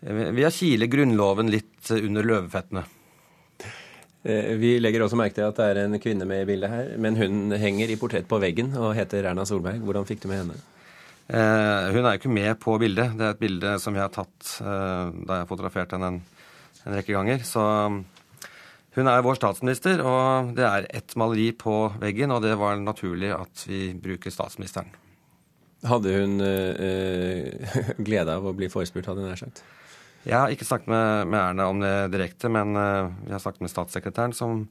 vi 0.01 0.45
har 0.45 0.55
kile 0.55 0.89
Grunnloven 0.91 1.51
litt 1.53 1.91
under 1.97 2.27
løvefettene. 2.27 2.85
Eh, 4.27 4.55
vi 4.59 4.73
legger 4.81 5.05
også 5.05 5.19
merke 5.19 5.37
til 5.37 5.47
at 5.47 5.59
det 5.59 5.67
er 5.71 5.83
en 5.85 5.99
kvinne 6.01 6.27
med 6.27 6.43
i 6.43 6.49
bildet 6.49 6.73
her, 6.73 6.89
men 6.99 7.19
hun 7.19 7.53
henger 7.55 7.93
i 7.93 7.99
portrett 7.99 8.27
på 8.27 8.41
veggen 8.43 8.73
og 8.75 8.95
heter 8.97 9.29
Erna 9.29 9.45
Solberg. 9.47 9.79
Hvordan 9.85 10.07
fikk 10.09 10.25
du 10.25 10.27
med 10.31 10.43
henne? 10.43 10.57
Eh, 11.27 11.87
hun 11.93 12.03
er 12.03 12.15
jo 12.15 12.21
ikke 12.21 12.33
med 12.33 12.53
på 12.63 12.75
bildet. 12.81 13.15
Det 13.19 13.25
er 13.25 13.35
et 13.35 13.41
bilde 13.41 13.77
som 13.83 13.95
jeg 13.95 14.03
har 14.03 14.13
tatt 14.15 14.53
eh, 14.63 15.15
da 15.23 15.39
jeg 15.39 15.45
har 15.45 15.49
fotografert 15.49 15.95
henne 15.95 16.11
en, 16.13 16.21
en 16.83 16.97
rekke 16.97 17.15
ganger. 17.15 17.43
Så 17.47 17.63
hun 18.97 19.11
er 19.11 19.25
vår 19.25 19.37
statsminister, 19.37 20.01
og 20.01 20.55
det 20.57 20.65
er 20.65 20.87
ett 20.97 21.13
maleri 21.19 21.51
på 21.53 21.79
veggen, 22.01 22.31
og 22.33 22.41
det 22.41 22.55
var 22.57 22.79
naturlig 22.81 23.29
at 23.35 23.67
vi 23.69 23.91
bruker 23.93 24.33
statsministeren. 24.33 24.89
Hadde 25.85 26.13
hun 26.15 26.41
øh, 26.41 27.97
glede 28.07 28.33
av 28.33 28.45
å 28.49 28.53
bli 28.57 28.69
forespurt, 28.71 29.05
hadde 29.05 29.21
hun 29.21 29.29
nær 29.29 29.39
sagt? 29.39 29.61
Jeg 30.27 30.35
har 30.35 30.51
ikke 30.51 30.65
snakket 30.67 30.89
med, 30.89 31.27
med 31.29 31.39
Erna 31.39 31.67
om 31.69 31.81
det 31.83 31.93
direkte, 32.15 32.49
men 32.51 32.73
øh, 32.75 33.11
vi 33.27 33.35
har 33.35 33.43
snakket 33.43 33.63
med 33.63 33.71
statssekretæren, 33.71 34.33
som 34.33 34.63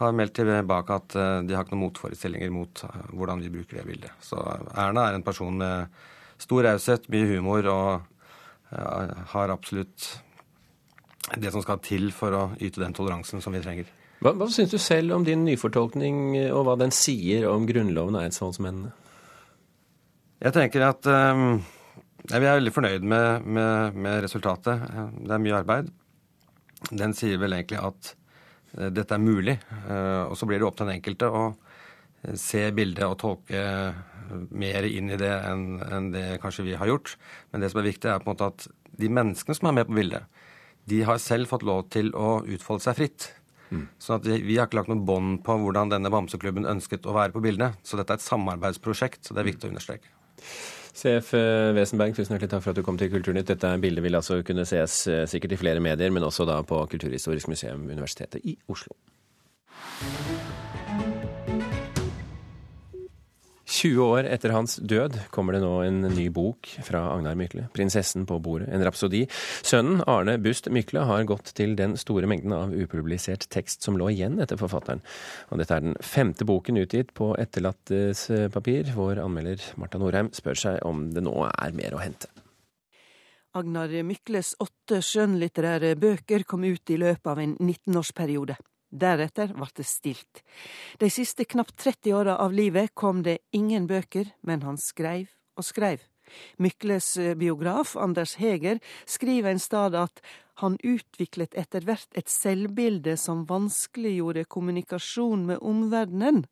har 0.00 0.14
meldt 0.16 0.38
tilbake 0.38 0.94
at 0.94 1.18
øh, 1.18 1.42
de 1.44 1.56
har 1.56 1.66
ikke 1.66 1.76
noen 1.76 1.84
motforestillinger 1.84 2.54
mot 2.54 2.84
hvordan 3.12 3.42
vi 3.44 3.52
bruker 3.58 3.80
det 3.80 3.88
bildet. 3.90 4.14
Så 4.24 4.40
Erna 4.72 5.08
er 5.08 5.18
en 5.18 5.26
person 5.26 5.60
med 5.60 6.00
stor 6.40 6.64
raushet, 6.64 7.10
mye 7.12 7.28
humor 7.34 7.66
og 7.72 8.14
har 8.68 9.48
absolutt 9.48 10.04
det 11.40 11.50
som 11.54 11.62
skal 11.64 11.80
til 11.84 12.10
for 12.12 12.34
å 12.36 12.42
yte 12.60 12.82
den 12.82 12.92
toleransen 12.96 13.40
som 13.40 13.54
vi 13.56 13.62
trenger. 13.64 13.88
Hva, 14.20 14.34
hva 14.36 14.48
syns 14.52 14.74
du 14.74 14.78
selv 14.82 15.14
om 15.16 15.24
din 15.24 15.44
nyfortolkning, 15.46 16.36
og 16.52 16.66
hva 16.66 16.74
den 16.80 16.92
sier 16.94 17.46
om 17.48 17.64
Grunnloven 17.68 18.18
og 18.18 18.26
eidsvollsmennene? 18.26 18.92
Jeg 20.38 20.54
tenker 20.54 20.84
at 20.86 21.08
um, 21.10 21.58
Vi 22.28 22.36
er 22.38 22.44
veldig 22.60 22.74
fornøyd 22.74 23.06
med, 23.06 23.46
med, 23.46 23.96
med, 23.98 24.20
resultatet. 24.22 24.84
Det 25.18 25.34
er 25.34 25.42
mye 25.42 25.56
arbeid. 25.58 25.88
Den 26.94 27.14
sier 27.16 27.40
vel 27.42 27.56
egentlig 27.56 27.80
at 27.82 28.12
uh, 28.76 28.86
dette 28.94 29.16
er 29.16 29.22
mulig. 29.22 29.56
Uh, 29.88 30.28
og 30.28 30.36
så 30.38 30.46
blir 30.46 30.60
det 30.60 30.68
opp 30.68 30.78
til 30.78 30.86
den 30.86 31.00
enkelte 31.00 31.30
å 31.30 31.42
uh, 31.50 32.36
se 32.38 32.68
bildet 32.74 33.06
og 33.08 33.18
tolke 33.18 33.64
mer 34.28 34.84
inn 34.84 35.08
i 35.10 35.16
det 35.18 35.32
enn 35.48 35.80
en 35.88 36.10
det 36.12 36.26
kanskje 36.42 36.68
vi 36.68 36.76
har 36.78 36.90
gjort. 36.90 37.16
Men 37.50 37.64
det 37.64 37.72
som 37.72 37.80
er 37.82 37.88
viktig, 37.88 38.10
er 38.12 38.22
på 38.22 38.28
en 38.28 38.36
måte 38.36 38.50
at 38.52 38.68
de 38.98 39.10
menneskene 39.10 39.56
som 39.56 39.70
er 39.70 39.78
med 39.80 39.88
på 39.88 39.96
bildet, 39.96 40.44
de 40.88 41.00
har 41.08 41.18
selv 41.22 41.50
fått 41.50 41.66
lov 41.66 41.86
til 41.92 42.12
å 42.16 42.38
utfolde 42.46 42.84
seg 42.84 42.98
fritt. 43.00 43.28
Mm. 43.72 43.88
Så 44.00 44.14
at 44.16 44.28
vi, 44.28 44.38
vi, 44.44 44.56
har 44.60 44.68
ikke 44.68 44.78
lagt 44.80 44.92
noe 44.92 45.02
bånd 45.04 45.42
på 45.44 45.56
hvordan 45.60 45.90
denne 45.92 46.12
bamseklubben 46.12 46.68
ønsket 46.68 47.08
å 47.08 47.16
være 47.16 47.34
på 47.34 47.42
bildene. 47.44 47.74
Så 47.82 47.98
dette 47.98 48.14
er 48.14 48.20
et 48.20 48.28
samarbeidsprosjekt, 48.28 49.24
så 49.24 49.34
det 49.34 49.42
er 49.42 49.50
viktig 49.50 49.68
å 49.68 49.74
understreke. 49.74 50.12
CF 50.98 51.34
eh, 51.38 51.74
Wesenberg, 51.76 52.16
tusen 52.16 52.34
hjertelig 52.34 52.50
takk 52.54 52.64
for 52.64 52.74
at 52.74 52.80
du 52.80 52.86
kom 52.86 52.98
til 52.98 53.12
Kulturnytt. 53.12 53.52
Dette 53.52 53.70
bildet 53.82 54.04
vil 54.04 54.18
altså 54.18 54.40
kunne 54.46 54.66
ses 54.68 55.00
eh, 55.10 55.22
sikkert 55.30 55.54
i 55.54 55.60
flere 55.60 55.84
medier, 55.84 56.10
men 56.14 56.26
også 56.26 56.48
da 56.48 56.58
på 56.66 56.80
Kulturhistorisk 56.90 57.52
museum, 57.52 57.86
Universitetet 57.86 58.42
i 58.42 58.58
Oslo. 58.68 58.96
20 63.78 64.00
år 64.02 64.26
etter 64.26 64.50
hans 64.50 64.78
død 64.82 65.14
kommer 65.30 65.54
det 65.54 65.60
nå 65.62 65.70
en 65.86 66.00
ny 66.10 66.24
bok 66.34 66.66
fra 66.82 67.04
Agnar 67.12 67.36
Mykle, 67.38 67.68
'Prinsessen 67.70 68.24
på 68.26 68.40
bordet', 68.42 68.66
en 68.74 68.82
rapsodi. 68.82 69.20
Sønnen, 69.62 70.00
Arne 70.10 70.34
Bust 70.42 70.66
Mykle, 70.66 71.04
har 71.06 71.26
gått 71.30 71.52
til 71.54 71.76
den 71.78 71.94
store 72.00 72.26
mengden 72.26 72.54
av 72.56 72.74
upublisert 72.74 73.46
tekst 73.54 73.86
som 73.86 73.98
lå 74.00 74.10
igjen 74.10 74.40
etter 74.42 74.58
forfatteren. 74.58 75.04
Og 75.52 75.62
dette 75.62 75.76
er 75.76 75.84
den 75.86 75.94
femte 76.02 76.46
boken 76.48 76.80
utgitt 76.82 77.14
på 77.14 77.30
etterlattes 77.38 78.26
papir. 78.54 78.90
Vår 78.96 79.22
anmelder 79.22 79.62
Marta 79.78 80.00
Norheim 80.02 80.32
spør 80.34 80.58
seg 80.58 80.82
om 80.88 81.12
det 81.14 81.22
nå 81.22 81.36
er 81.46 81.76
mer 81.78 81.94
å 81.94 82.02
hente. 82.02 82.26
Agnar 83.58 83.94
Mykles 84.04 84.56
åtte 84.60 84.98
skjønnlitterære 85.06 85.94
bøker 85.98 86.42
kom 86.46 86.66
ut 86.66 86.90
i 86.90 86.98
løpet 86.98 87.30
av 87.30 87.38
en 87.44 87.54
19-årsperiode. 87.62 88.58
Deretter 88.90 89.52
ble 89.52 89.68
det 89.76 89.86
stilt. 89.86 90.42
De 90.98 91.10
siste 91.12 91.44
knapt 91.44 91.76
30 91.76 92.14
åra 92.16 92.38
av 92.40 92.52
livet 92.52 92.94
kom 92.94 93.22
det 93.22 93.38
ingen 93.52 93.86
bøker, 93.86 94.30
men 94.40 94.62
han 94.64 94.80
skreiv 94.80 95.28
og 95.58 95.66
skreiv. 95.66 96.04
Mykles 96.60 97.16
eh, 97.16 97.34
biograf 97.34 97.96
Anders 97.96 98.34
Heger 98.36 98.80
skriver 99.06 99.50
en 99.50 99.62
stad 99.62 99.94
at 99.96 100.20
han 100.60 100.78
utviklet 100.82 101.54
etter 101.54 101.84
hvert 101.86 102.18
et 102.18 102.28
selvbilde 102.28 103.14
som 103.16 103.44
vanskeliggjorde 103.48 104.44
kommunikasjon 104.44 105.46
med 105.46 105.62
omverdenen. 105.62 106.44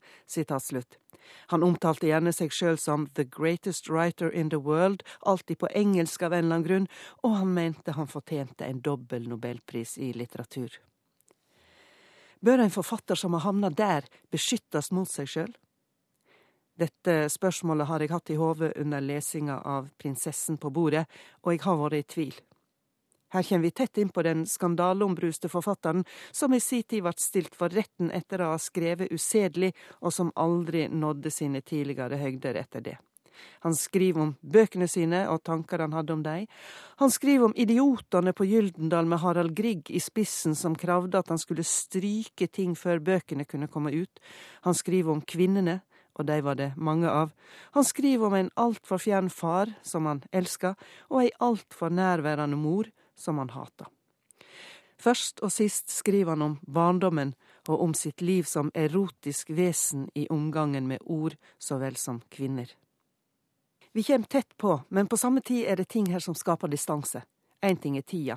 Han 1.51 1.67
omtalte 1.67 2.07
gjerne 2.07 2.33
seg 2.33 2.55
sjøl 2.55 2.79
som 2.79 3.09
the 3.19 3.27
greatest 3.27 3.91
writer 3.91 4.31
in 4.31 4.51
the 4.51 4.63
world, 4.63 5.03
alltid 5.27 5.59
på 5.59 5.73
engelsk 5.75 6.23
av 6.23 6.33
en 6.33 6.45
eller 6.45 6.61
annen 6.61 6.69
grunn, 6.69 6.91
og 7.27 7.41
han 7.41 7.55
mente 7.55 7.97
han 7.99 8.11
fortjente 8.11 8.65
en 8.65 8.81
dobbel 8.81 9.27
nobelpris 9.29 9.99
i 9.99 10.13
litteratur. 10.15 10.71
Bør 12.47 12.63
en 12.63 12.71
forfatter 12.71 13.19
som 13.19 13.35
har 13.35 13.43
havna 13.43 13.73
der, 13.75 14.05
beskyttes 14.31 14.93
mot 14.95 15.11
seg 15.11 15.27
sjøl? 15.27 15.55
Dette 16.79 17.25
spørsmålet 17.33 17.89
har 17.89 18.05
jeg 18.05 18.13
hatt 18.13 18.31
i 18.31 18.37
hodet 18.39 18.69
under 18.79 19.03
lesinga 19.03 19.57
av 19.67 19.89
Prinsessen 19.99 20.59
på 20.61 20.71
bordet, 20.71 21.07
og 21.43 21.55
jeg 21.55 21.65
har 21.65 21.81
vært 21.81 21.99
i 21.99 22.05
tvil. 22.15 22.37
Her 23.35 23.43
kommer 23.49 23.67
vi 23.67 23.73
tett 23.75 23.99
inn 23.99 24.13
på 24.15 24.23
den 24.23 24.45
skandaleombruste 24.47 25.51
forfatteren 25.51 26.05
som 26.31 26.55
i 26.55 26.61
si 26.63 26.85
tid 26.87 27.03
ble 27.03 27.17
stilt 27.19 27.57
for 27.59 27.75
retten 27.75 28.13
etter 28.15 28.45
å 28.45 28.53
ha 28.53 28.63
skrevet 28.63 29.11
usedelig, 29.11 29.73
og 30.07 30.15
som 30.15 30.31
aldri 30.39 30.87
nådde 30.87 31.33
sine 31.35 31.65
tidligere 31.67 32.21
høgder 32.21 32.61
etter 32.63 32.85
det. 32.93 32.97
Han 33.65 33.75
skriver 33.75 34.23
om 34.23 34.35
bøkene 34.41 34.89
sine 34.89 35.25
og 35.33 35.43
tanker 35.47 35.83
han 35.85 35.97
hadde 35.97 36.15
om 36.15 36.23
dem. 36.25 36.47
Han 37.03 37.13
skriver 37.13 37.49
om 37.49 37.57
idiotene 37.57 38.35
på 38.37 38.47
Gyldendal 38.49 39.09
med 39.09 39.23
Harald 39.23 39.57
Grieg 39.57 39.91
i 39.91 40.03
spissen 40.03 40.55
som 40.55 40.77
kravde 40.79 41.19
at 41.19 41.33
han 41.33 41.41
skulle 41.41 41.67
stryke 41.67 42.49
ting 42.49 42.77
før 42.79 43.03
bøkene 43.03 43.49
kunne 43.49 43.69
komme 43.69 43.95
ut. 43.95 44.23
Han 44.67 44.75
skriver 44.75 45.13
om 45.13 45.25
kvinnene, 45.25 45.81
og 46.17 46.27
de 46.29 46.39
var 46.41 46.57
det 46.57 46.71
mange 46.77 47.11
av. 47.11 47.33
Han 47.77 47.85
skriver 47.85 48.27
om 48.27 48.39
en 48.39 48.55
altfor 48.57 49.01
fjern 49.03 49.29
far 49.31 49.75
som 49.85 50.09
han 50.09 50.23
elska, 50.33 50.75
og 51.13 51.27
ei 51.27 51.35
altfor 51.41 51.93
nærværende 51.93 52.57
mor 52.57 52.89
som 53.17 53.39
han 53.39 53.53
hata. 53.53 53.91
Først 54.97 55.43
og 55.45 55.53
sist 55.53 55.93
skriver 55.93 56.33
han 56.33 56.43
om 56.43 56.57
barndommen 56.65 57.35
og 57.69 57.83
om 57.83 57.95
sitt 57.95 58.23
liv 58.25 58.47
som 58.49 58.71
erotisk 58.75 59.51
vesen 59.51 60.09
i 60.15 60.27
omgangen 60.33 60.89
med 60.89 61.05
ord 61.05 61.37
så 61.59 61.79
vel 61.83 61.99
som 62.01 62.23
kvinner. 62.33 62.71
Vi 63.97 64.03
kommer 64.03 64.27
tett 64.27 64.57
på, 64.57 64.81
men 64.89 65.07
på 65.07 65.17
samme 65.17 65.41
tid 65.41 65.65
er 65.65 65.77
det 65.81 65.89
ting 65.89 66.11
her 66.13 66.21
som 66.21 66.35
skaper 66.37 66.69
distanse. 66.69 67.23
Én 67.65 67.79
ting 67.81 67.95
er 67.97 68.03
tida. 68.05 68.35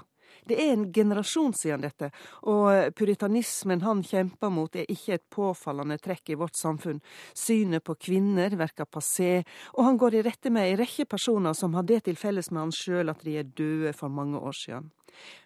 Det 0.48 0.56
er 0.56 0.72
en 0.72 0.86
generasjon 0.96 1.52
siden 1.52 1.84
dette, 1.84 2.08
og 2.48 2.96
puritanismen 2.96 3.84
han 3.84 4.00
kjemper 4.08 4.54
mot 4.56 4.80
er 4.80 4.88
ikke 4.88 5.18
et 5.18 5.26
påfallende 5.36 6.00
trekk 6.00 6.32
i 6.32 6.40
vårt 6.40 6.56
samfunn. 6.56 7.04
Synet 7.36 7.84
på 7.84 7.98
kvinner 8.00 8.56
verker 8.56 8.88
passé, 8.88 9.44
og 9.76 9.84
han 9.90 10.00
går 10.00 10.22
i 10.22 10.24
rette 10.32 10.48
med 10.48 10.64
ei 10.64 10.80
rekke 10.80 11.10
personer 11.12 11.52
som 11.52 11.76
har 11.76 11.84
det 11.92 12.06
til 12.08 12.16
felles 12.16 12.54
med 12.56 12.70
han 12.70 12.76
sjøl 12.80 13.12
at 13.12 13.28
de 13.28 13.36
er 13.44 13.52
døde 13.52 13.92
for 14.00 14.08
mange 14.08 14.40
år 14.40 14.56
siden. 14.64 14.92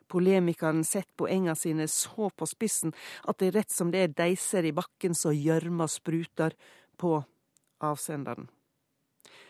Polemikeren 0.06 0.86
setter 0.86 1.23
poengene 1.26 1.58
sine 1.58 1.89
så 1.89 2.30
på 2.30 2.54
spissen 2.54 2.93
at 3.26 3.41
det 3.41 3.49
er 3.49 3.63
rett 3.63 3.73
som 3.73 3.89
det 3.89 4.06
er 4.06 4.17
deiser 4.28 4.62
i 4.62 4.78
bakken 4.78 5.17
så 5.17 5.34
gjørma 5.34 5.89
spruter 5.89 6.54
på 7.02 7.17
avsenderen. 7.82 8.54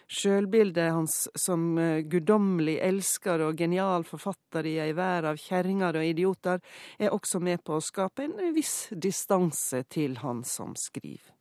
Sjølbildet 0.07 0.91
hans 0.93 1.27
som 1.35 1.77
eh, 1.77 2.01
guddommelig 2.09 2.77
elsker 2.83 3.45
og 3.47 3.59
genial 3.59 4.05
forfatter 4.07 4.67
i 4.69 4.77
ei 4.83 4.91
verd 4.97 5.29
av 5.31 5.39
kjerringer 5.41 5.99
og 5.99 6.09
idioter, 6.09 6.59
er 6.99 7.15
også 7.15 7.41
med 7.43 7.63
på 7.63 7.77
å 7.77 7.83
skape 7.83 8.27
en 8.27 8.53
viss 8.55 8.89
distanse 8.91 9.83
til 9.89 10.19
han 10.23 10.43
som 10.47 10.75
skriver. 10.79 11.31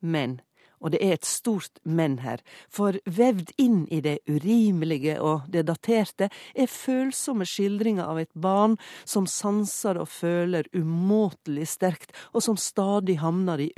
Men 0.00 0.38
og 0.78 0.92
det 0.94 1.00
er 1.02 1.16
et 1.16 1.26
stort 1.26 1.80
men 1.82 2.18
her, 2.22 2.42
for 2.70 2.98
vevd 3.02 3.50
inn 3.58 3.80
i 3.90 4.00
det 4.04 4.18
urimelige 4.30 5.18
og 5.24 5.48
det 5.50 5.66
daterte 5.66 6.28
er 6.54 6.70
følsomme 6.70 7.46
skildringer 7.48 8.06
av 8.06 8.20
et 8.22 8.32
barn 8.34 8.76
som 9.04 9.26
sanser 9.26 9.98
og 9.98 10.10
føler 10.12 10.70
umåtelig 10.76 11.66
sterkt, 11.74 12.14
og 12.32 12.44
som 12.46 12.60
stadig 12.60 13.18
havner 13.22 13.64
i 13.64 13.72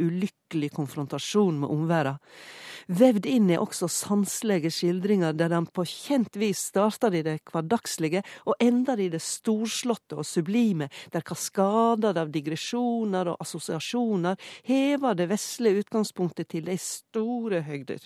ulykkelig 0.51 0.73
konfrontasjon 0.73 1.61
med 1.61 1.71
omverda. 1.71 2.19
Vevd 2.89 3.27
inn 3.27 3.51
er 3.51 3.61
også 3.61 3.87
sanselige 3.89 4.71
skildringer 4.71 5.33
der 5.33 5.53
han 5.55 5.67
på 5.67 5.85
kjent 5.85 6.37
vis 6.37 6.59
starter 6.73 7.15
i 7.15 7.23
det 7.23 7.41
hverdagslige 7.45 8.23
og 8.47 8.57
ender 8.59 8.99
i 8.99 9.09
det 9.09 9.23
storslåtte 9.23 10.17
og 10.19 10.27
sublime, 10.27 10.89
der 11.13 11.23
kaskader 11.23 12.19
av 12.19 12.31
digresjoner 12.33 13.31
og 13.31 13.41
assosiasjoner 13.41 14.37
hever 14.65 15.15
det 15.15 15.29
vesle 15.31 15.77
utgangspunktet 15.79 16.49
til 16.51 16.67
de 16.67 16.77
store 16.79 17.63
høgder. 17.63 18.01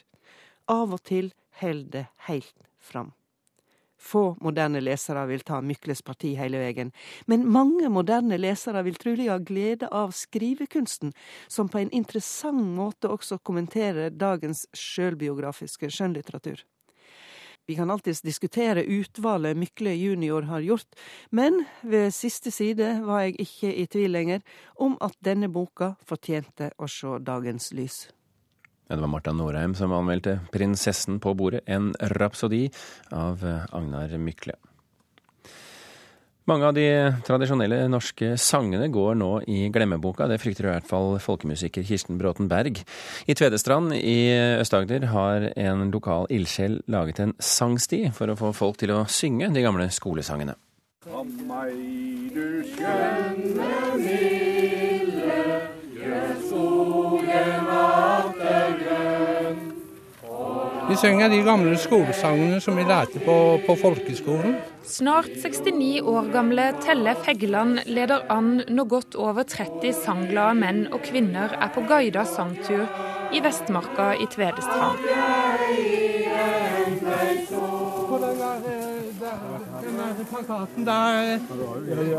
Av 0.69 0.93
og 0.93 1.01
til 1.03 1.33
held 1.61 1.91
det 1.93 2.09
heilt 2.29 2.69
fram. 2.81 3.13
Få 4.05 4.35
moderne 4.45 4.83
lesere 4.85 5.25
vil 5.31 5.41
ta 5.49 5.63
Mykles 5.65 6.03
parti 6.05 6.35
hele 6.37 6.61
veien, 6.61 6.91
men 7.31 7.47
mange 7.49 7.89
moderne 7.89 8.37
lesere 8.37 8.83
vil 8.85 8.99
trolig 9.01 9.31
ha 9.31 9.39
glede 9.41 9.89
av 9.89 10.13
skrivekunsten, 10.13 11.15
som 11.49 11.71
på 11.73 11.81
en 11.81 11.93
interessant 11.97 12.61
måte 12.77 13.09
også 13.09 13.41
kommenterer 13.41 14.13
dagens 14.13 14.67
sjølbiografiske 14.77 15.89
skjønnlitteratur. 15.89 16.61
Vi 17.65 17.79
kan 17.79 17.91
alltids 17.91 18.21
diskutere 18.21 18.85
utvalget 18.85 19.57
Mykle 19.57 19.95
junior 19.97 20.45
har 20.51 20.61
gjort, 20.61 20.91
men 21.33 21.63
ved 21.81 22.13
siste 22.13 22.53
side 22.53 22.99
var 23.07 23.25
jeg 23.25 23.39
ikke 23.47 23.71
i 23.73 23.87
tvil 23.89 24.13
lenger 24.13 24.45
om 24.77 24.99
at 25.01 25.17
denne 25.25 25.49
boka 25.49 25.95
fortjente 26.05 26.75
å 26.77 26.91
se 26.93 27.17
dagens 27.25 27.73
lys. 27.73 28.03
Det 28.89 29.01
var 29.01 29.09
Marta 29.09 29.33
Norheim 29.33 29.75
som 29.75 29.93
anmeldte 29.93 30.41
'Prinsessen 30.53 31.21
på 31.21 31.35
bordet', 31.35 31.65
en 31.67 31.95
rapsodi 32.01 32.71
av 33.11 33.41
Agnar 33.73 34.19
Mykle. 34.19 34.55
Mange 36.45 36.67
av 36.69 36.75
de 36.77 36.85
tradisjonelle 37.25 37.87
norske 37.89 38.35
sangene 38.37 38.91
går 38.93 39.15
nå 39.17 39.31
i 39.49 39.71
glemmeboka. 39.73 40.27
Det 40.29 40.37
frykter 40.43 40.67
i 40.67 40.73
hvert 40.75 40.89
fall 40.91 41.17
folkemusiker 41.17 41.87
Kirsten 41.89 42.19
Bråten 42.21 42.51
Berg. 42.51 42.83
I 43.25 43.33
Tvedestrand 43.33 43.97
i 43.97 44.29
Øst-Agder 44.61 45.07
har 45.09 45.49
en 45.57 45.89
lokal 45.89 46.29
ildsjel 46.29 46.83
laget 46.85 47.23
en 47.25 47.33
sangsti 47.41 48.11
for 48.13 48.29
å 48.29 48.37
få 48.37 48.53
folk 48.53 48.77
til 48.83 48.93
å 48.93 49.07
synge 49.09 49.49
de 49.57 49.65
gamle 49.65 49.89
skolesangene. 49.89 50.59
Som 51.09 51.33
meg, 51.49 51.73
du 52.37 52.61
skjønne 52.75 53.71
milde, 54.05 54.54
vi 60.95 60.99
synger 61.01 61.29
de 61.29 61.41
gamle 61.43 61.75
skolesangene 61.81 62.61
som 62.63 62.77
vi 62.79 62.85
lærte 62.87 63.19
på, 63.25 63.35
på 63.67 63.75
folkeskolen. 63.81 64.53
Snart 64.87 65.27
69 65.43 66.05
år 66.07 66.29
gamle 66.31 66.69
Tellef 66.85 67.25
Heggeland 67.27 67.81
leder 67.91 68.23
an 68.31 68.61
når 68.69 68.87
godt 68.93 69.17
over 69.19 69.43
30 69.43 69.91
sangglade 70.05 70.55
menn 70.61 70.85
og 70.95 71.03
kvinner 71.03 71.57
er 71.59 71.73
på 71.75 71.83
guida 71.89 72.23
sangtur 72.31 72.87
i 73.35 73.43
Vestmarka 73.43 74.13
i 74.23 74.29
Tvedestrand. 74.31 75.03
Plakaten 80.35 80.87
der 80.87 81.39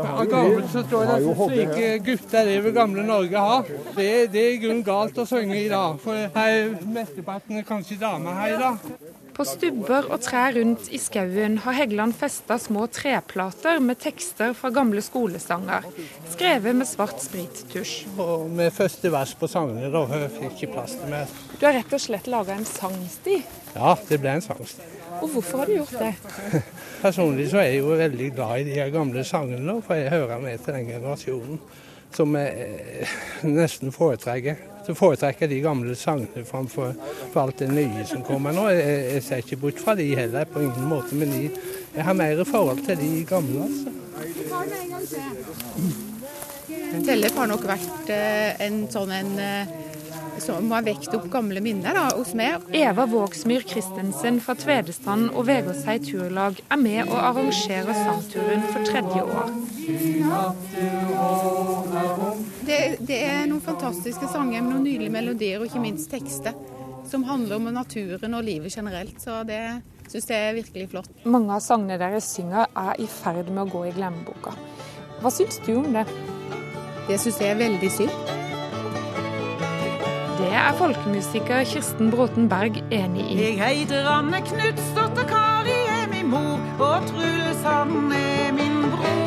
av 0.02 0.24
gammelt 0.30 0.70
så 0.72 0.82
står 0.86 1.10
det 1.10 1.16
at 1.16 1.42
slike 1.42 1.90
gutter 2.06 2.48
det 2.48 2.56
vil 2.64 2.74
gamle 2.76 3.04
Norge 3.06 3.44
ha. 3.48 3.60
Det, 3.96 4.08
det 4.32 4.42
er 4.42 4.54
i 4.54 4.62
grunnen 4.62 4.84
galt 4.86 5.18
å 5.20 5.28
synge 5.28 5.58
i 5.60 5.68
dag, 5.72 6.00
for 6.02 6.26
her 6.36 6.74
mesteparten 6.96 7.60
er 7.60 7.68
kanskje 7.68 8.00
damer 8.00 8.40
her 8.40 8.56
i 8.56 8.60
dag. 8.64 8.90
På 9.36 9.44
stubber 9.44 10.06
og 10.08 10.22
trær 10.24 10.54
rundt 10.56 10.86
i 10.96 10.98
skauen 11.00 11.58
har 11.60 11.76
Heggeland 11.76 12.16
festa 12.16 12.56
små 12.60 12.86
treplater 12.88 13.82
med 13.84 14.00
tekster 14.00 14.54
fra 14.56 14.70
gamle 14.72 15.02
skolesanger, 15.04 15.84
skrevet 16.32 16.78
med 16.78 16.88
svart 16.88 17.20
sprittusj. 17.20 18.06
Og 18.16 18.48
med 18.48 18.72
første 18.72 19.12
vers 19.12 19.36
på 19.36 19.50
sangene, 19.50 19.92
da 19.92 20.06
fikk 20.38 20.56
ikke 20.56 20.72
plass 20.78 20.96
til 20.96 21.12
mer. 21.12 21.36
Du 21.56 21.64
har 21.66 21.72
rett 21.72 21.92
og 21.96 22.00
slett 22.00 22.26
laga 22.28 22.52
en 22.52 22.66
sangsti? 22.68 23.38
Ja, 23.72 23.94
det 24.08 24.18
ble 24.20 24.36
en 24.36 24.44
sangsti. 24.44 24.84
Og 25.22 25.30
hvorfor 25.32 25.62
har 25.62 25.70
du 25.70 25.78
gjort 25.78 25.94
det? 25.96 26.12
Personlig 27.04 27.48
så 27.48 27.62
er 27.62 27.70
jeg 27.70 27.80
jo 27.80 27.96
veldig 27.96 28.28
glad 28.36 28.60
i 28.60 28.66
de 28.68 28.90
gamle 28.92 29.24
sangene, 29.24 29.78
for 29.84 29.96
jeg 29.96 30.12
hører 30.12 30.42
med 30.42 30.60
til 30.64 30.76
den 30.76 30.90
generasjonen 30.90 31.60
som 32.16 32.36
jeg 32.36 33.08
nesten 33.44 33.92
foretrekker. 33.92 34.60
Så 34.86 34.94
foretrekker 34.94 35.48
de 35.50 35.62
gamle 35.64 35.96
sangene 35.98 36.44
framfor 36.46 36.92
for 37.32 37.40
alt 37.42 37.58
det 37.64 37.70
nye 37.72 38.04
som 38.08 38.22
kommer 38.24 38.54
nå. 38.54 38.68
Jeg, 38.72 39.00
jeg 39.16 39.24
ser 39.26 39.42
ikke 39.42 39.60
bort 39.64 39.80
fra 39.82 39.96
de 39.98 40.06
heller, 40.16 40.44
på 40.48 40.62
ingen 40.62 40.86
måte, 40.92 41.16
men 41.18 41.32
de, 41.32 41.48
jeg 41.96 42.04
har 42.06 42.16
mer 42.16 42.44
forhold 42.44 42.84
til 42.86 43.00
de 43.00 43.24
gamle. 43.28 43.64
altså. 43.64 43.90
Tellef 47.06 47.36
har 47.36 47.48
nok 47.50 47.66
vært 47.68 48.14
en 48.64 48.80
sånn 48.92 49.12
en 49.12 49.34
som 50.42 50.70
har 50.72 50.84
vekt 50.86 51.14
opp 51.16 51.26
gamle 51.32 51.60
minner 51.64 51.96
da, 51.96 52.04
hos 52.16 52.32
meg. 52.38 52.64
Eva 52.76 53.06
Vågsmyr 53.10 53.64
Christensen 53.68 54.40
fra 54.44 54.56
Tvedestrand 54.58 55.30
og 55.32 55.46
Vegårshei 55.48 55.98
turlag 56.04 56.60
er 56.68 56.80
med 56.80 57.02
og 57.06 57.18
arrangerer 57.20 57.96
sangturen 57.96 58.64
for 58.72 58.86
tredje 58.86 59.24
år. 59.24 59.52
Det, 62.66 62.80
det 63.06 63.20
er 63.22 63.44
noen 63.46 63.62
fantastiske 63.64 64.30
sanger 64.32 64.62
med 64.62 64.72
noen 64.72 64.86
nydelige 64.86 65.14
melodier 65.14 65.60
og 65.60 65.68
ikke 65.70 65.84
minst 65.84 66.10
tekster. 66.12 66.56
Som 67.06 67.22
handler 67.28 67.60
om 67.60 67.68
naturen 67.70 68.34
og 68.34 68.42
livet 68.46 68.74
generelt. 68.74 69.20
Så 69.22 69.44
det 69.46 69.60
syns 70.10 70.30
jeg 70.30 70.48
er 70.48 70.56
virkelig 70.58 70.88
flott. 70.94 71.12
Mange 71.26 71.54
av 71.54 71.62
sangene 71.62 71.98
dere 72.02 72.22
synger 72.24 72.66
er 72.74 72.98
i 73.02 73.06
ferd 73.10 73.52
med 73.52 73.66
å 73.66 73.70
gå 73.70 73.84
i 73.86 73.94
glemmeboka. 73.94 74.56
Hva 75.22 75.32
syns 75.32 75.60
du 75.66 75.76
om 75.78 75.92
det? 75.94 76.06
Det 77.06 77.20
syns 77.22 77.38
jeg 77.38 77.54
er 77.54 77.62
veldig 77.62 77.92
synd. 77.94 78.35
Det 80.46 80.54
er 80.54 80.76
folkemusiker 80.78 81.64
Kirsten 81.66 82.10
Bråten 82.12 82.44
Berg 82.46 82.76
enig 82.94 83.24
i. 83.32 83.36
Jeg 83.58 83.80
heter 83.80 84.06
Anne 84.06 84.38
Knutsdotter, 84.46 85.24
Kari 85.26 85.74
er 85.90 86.04
min 86.12 86.28
mor, 86.30 86.60
og 86.78 87.08
Truls 87.08 87.64
han 87.66 88.12
er 88.14 88.52
min 88.54 88.76
bror. 88.92 89.24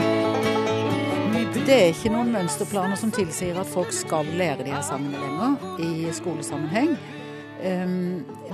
Det 1.57 1.75
er 1.75 1.91
ikke 1.91 2.13
noen 2.13 2.31
mønsterplaner 2.31 2.95
som 3.01 3.11
tilsier 3.11 3.59
at 3.59 3.67
folk 3.67 3.91
skal 3.91 4.31
lære 4.39 4.63
de 4.63 4.71
her 4.71 4.85
sangene 4.87 5.19
lenger 5.19 5.81
i 5.83 6.13
skolesammenheng. 6.15 6.95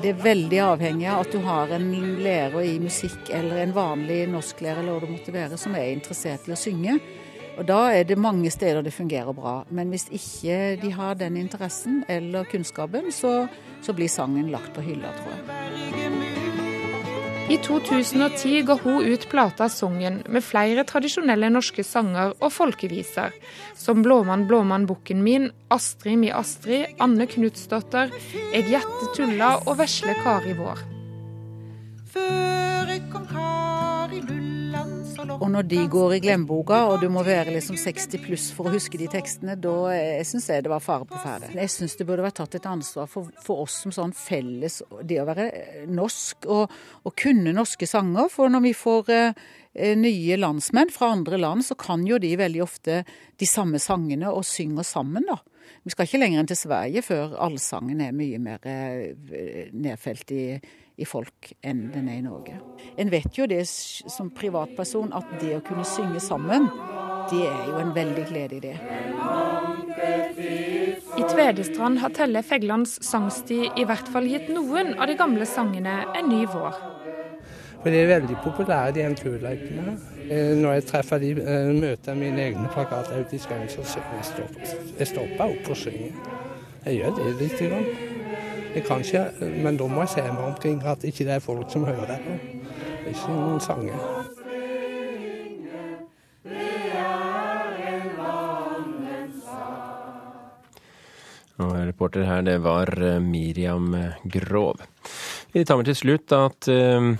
Det 0.02 0.10
er 0.16 0.26
veldig 0.26 0.64
avhengig 0.66 1.06
av 1.12 1.22
at 1.28 1.38
du 1.38 1.46
har 1.46 1.76
en 1.78 1.86
lærer 2.26 2.66
i 2.66 2.80
musikk 2.82 3.30
eller 3.30 3.62
en 3.62 3.78
vanlig 3.78 4.24
norsklærer 4.34 4.82
eller 4.82 4.98
hva 4.98 5.06
det 5.06 5.14
måtte 5.14 5.38
være, 5.38 5.62
som 5.62 5.78
er 5.78 5.94
interessert 5.94 6.50
i 6.50 6.58
å 6.58 6.58
synge. 6.58 6.98
Og 7.58 7.66
Da 7.66 7.92
er 7.96 8.04
det 8.04 8.18
mange 8.20 8.52
steder 8.52 8.84
det 8.84 8.94
fungerer 8.94 9.34
bra. 9.34 9.64
Men 9.70 9.90
hvis 9.90 10.10
ikke 10.12 10.76
de 10.82 10.92
har 10.92 11.16
den 11.16 11.38
interessen 11.38 12.04
eller 12.10 12.44
kunnskapen, 12.52 13.12
så, 13.12 13.48
så 13.82 13.94
blir 13.94 14.12
sangen 14.12 14.52
lagt 14.52 14.74
på 14.76 14.84
hylla, 14.84 15.14
tror 15.16 15.32
jeg. 15.36 16.46
I 17.46 17.60
2010 17.62 18.64
ga 18.66 18.74
hun 18.82 19.06
ut 19.06 19.28
plata 19.30 19.68
Songen 19.70 20.24
med 20.34 20.42
flere 20.42 20.82
tradisjonelle 20.90 21.52
norske 21.54 21.84
sanger 21.86 22.34
og 22.42 22.50
folkeviser, 22.56 23.36
som 23.78 24.02
Blåmann, 24.02 24.48
blåmann, 24.50 24.88
bukken 24.90 25.22
min, 25.22 25.52
Astrid 25.70 26.18
mi 26.24 26.32
Astrid, 26.34 26.98
Anne 26.98 27.30
Knutsdotter, 27.30 28.10
Eg 28.50 28.74
gjette 28.74 29.12
tulla 29.14 29.60
og 29.68 29.78
Vesle 29.84 30.18
Kari 30.24 30.58
vår. 30.58 30.82
Før 32.16 32.96
jeg 32.96 33.06
kom 33.14 33.30
Kari 33.30 34.26
Lulland 34.26 34.45
og 35.34 35.48
når 35.52 35.68
de 35.68 35.82
går 35.92 36.16
i 36.16 36.20
glemmeboka, 36.24 36.82
og 36.92 37.02
du 37.02 37.08
må 37.12 37.24
være 37.26 37.54
liksom 37.56 37.78
60 37.80 38.22
pluss 38.24 38.46
for 38.56 38.70
å 38.70 38.74
huske 38.76 39.00
de 39.00 39.08
tekstene, 39.12 39.58
da 39.60 39.74
syns 40.28 40.48
jeg 40.52 40.66
det 40.66 40.72
var 40.72 40.84
fare 40.84 41.08
på 41.10 41.20
ferde. 41.22 41.52
Jeg 41.56 41.72
syns 41.74 41.98
det 42.00 42.08
burde 42.08 42.26
vært 42.26 42.38
tatt 42.40 42.58
et 42.60 42.68
ansvar 42.70 43.10
for, 43.12 43.32
for, 43.44 43.66
oss 43.66 43.80
som 43.84 43.94
sånn 43.96 44.16
felles, 44.16 44.82
det 45.04 45.20
å 45.22 45.28
være 45.28 45.50
norsk 45.92 46.48
og, 46.52 46.78
og 47.04 47.18
kunne 47.20 47.56
norske 47.56 47.90
sanger. 47.90 48.30
For 48.34 48.52
når 48.52 48.66
vi 48.68 48.76
får 48.78 49.12
eh, 49.16 49.44
eh, 49.74 49.98
nye 50.00 50.40
landsmenn 50.40 50.94
fra 50.94 51.12
andre 51.16 51.42
land, 51.42 51.66
så 51.66 51.78
kan 51.80 52.06
jo 52.08 52.20
de 52.22 52.36
veldig 52.40 52.64
ofte 52.66 53.02
de 53.40 53.50
samme 53.50 53.82
sangene 53.82 54.32
og 54.32 54.46
synger 54.48 54.88
sammen, 54.88 55.28
da. 55.30 55.40
Vi 55.86 55.94
skal 55.94 56.08
ikke 56.08 56.20
lenger 56.22 56.42
enn 56.42 56.50
til 56.50 56.58
Sverige 56.58 57.02
før 57.06 57.36
allsangen 57.42 58.02
er 58.02 58.14
mye 58.14 58.40
mer 58.42 58.66
eh, 58.70 59.70
nedfelt 59.74 60.34
i, 60.34 60.46
i 60.98 61.06
folk 61.08 61.52
enn 61.66 61.90
den 61.94 62.10
er 62.10 62.20
i 62.20 62.26
Norge. 62.26 62.60
En 62.98 63.12
vet 63.12 63.38
jo 63.38 63.48
det 63.50 63.64
som 63.68 64.32
privatperson 64.36 65.14
at 65.16 65.38
det 65.42 65.58
å 65.58 65.64
kunne 65.66 65.86
synge 65.88 66.22
sammen, 66.24 66.70
det 67.32 67.46
er 67.50 67.70
jo 67.72 67.80
en 67.82 67.94
veldig 67.96 68.26
glede 68.30 68.60
i 68.60 68.64
det. 68.64 68.76
I 71.16 71.24
Tvedestrand 71.32 72.00
har 72.04 72.14
Telle 72.16 72.44
Feglands 72.46 72.98
sangsti 73.06 73.64
i 73.66 73.86
hvert 73.88 74.10
fall 74.12 74.28
gitt 74.30 74.52
noen 74.54 74.94
av 75.00 75.10
de 75.10 75.18
gamle 75.20 75.48
sangene 75.50 76.04
en 76.16 76.30
ny 76.30 76.44
vår. 76.52 76.76
For 77.86 77.94
de 77.94 78.02
er 78.02 78.10
veldig 78.10 78.40
populære, 78.42 78.96
de 78.96 79.04
NTU-lekene. 79.14 79.92
Eh, 80.26 80.56
når 80.58 80.72
jeg 80.80 80.86
treffer 80.90 81.22
de, 81.22 81.32
eh, 81.38 81.70
møter 81.70 82.18
mine 82.18 82.42
egne 82.48 82.70
plakater 82.74 83.22
ute 83.22 83.38
i 83.38 83.38
skauen, 83.38 83.70
så 83.70 83.86
synger 83.86 84.16
jeg 84.98 85.08
stopper, 85.08 85.46
jeg 85.46 85.60
opp 85.60 85.70
og 85.70 85.78
synger. 85.78 86.12
Jeg 86.86 86.98
gjør 86.98 87.16
det 87.16 87.42
litt. 87.42 87.60
Grann. 87.60 88.15
Jeg 88.76 88.84
kan 88.84 89.00
ikke, 89.00 89.22
men 89.64 89.78
da 89.80 89.86
må 89.88 90.04
jeg 90.04 90.10
se 90.18 90.24
meg 90.28 90.42
omkring 90.44 90.82
at 90.84 91.04
ikke 91.08 91.24
det 91.24 91.38
er 91.38 91.44
folk 91.44 91.70
som 91.72 91.86
hører 91.88 92.10
det. 92.10 92.18
Det 92.26 93.06
er 93.06 93.14
ikke 93.14 93.32
noen 93.32 93.62
sanger. 93.64 94.02
Og 101.56 101.72
reporter 101.88 102.28
her, 102.28 102.44
det 102.44 102.58
var 102.66 102.92
eh, 103.00 103.22
Miriam 103.24 103.96
Grov. 104.28 104.84
Vi 105.56 105.64
tar 105.64 105.80
med 105.80 105.88
til 105.88 105.96
slutt 105.96 106.36
at 106.36 106.68
uh, 106.68 107.14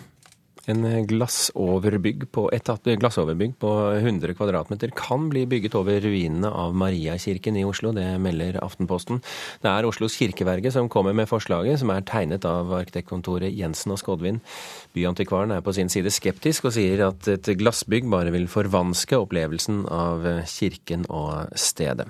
en 0.72 0.86
glassoverbygg 1.08 2.26
på, 2.34 2.48
et 2.56 2.70
glassoverbygg 3.02 3.56
på 3.62 3.72
100 4.00 4.36
kvadratmeter 4.38 4.94
kan 4.98 5.30
bli 5.32 5.46
bygget 5.50 5.78
over 5.78 6.02
ruinene 6.04 6.50
av 6.50 6.76
Mariakirken 6.78 7.60
i 7.60 7.66
Oslo. 7.68 7.94
Det 7.96 8.06
melder 8.22 8.60
Aftenposten. 8.64 9.22
Det 9.62 9.72
er 9.72 9.88
Oslos 9.88 10.18
kirkeverge 10.18 10.74
som 10.74 10.90
kommer 10.90 11.16
med 11.18 11.30
forslaget, 11.30 11.80
som 11.82 11.94
er 11.94 12.06
tegnet 12.08 12.48
av 12.50 12.74
arkitektkontoret 12.82 13.54
Jensen 13.54 13.96
og 13.96 14.02
Skodvin. 14.02 14.42
Byantikvaren 14.98 15.56
er 15.56 15.64
på 15.66 15.76
sin 15.78 15.92
side 15.92 16.14
skeptisk 16.14 16.70
og 16.70 16.76
sier 16.78 17.08
at 17.12 17.30
et 17.32 17.54
glassbygg 17.60 18.10
bare 18.12 18.34
vil 18.36 18.50
forvanske 18.52 19.22
opplevelsen 19.22 19.86
av 19.92 20.26
kirken 20.50 21.06
og 21.10 21.52
stedet. 21.60 22.10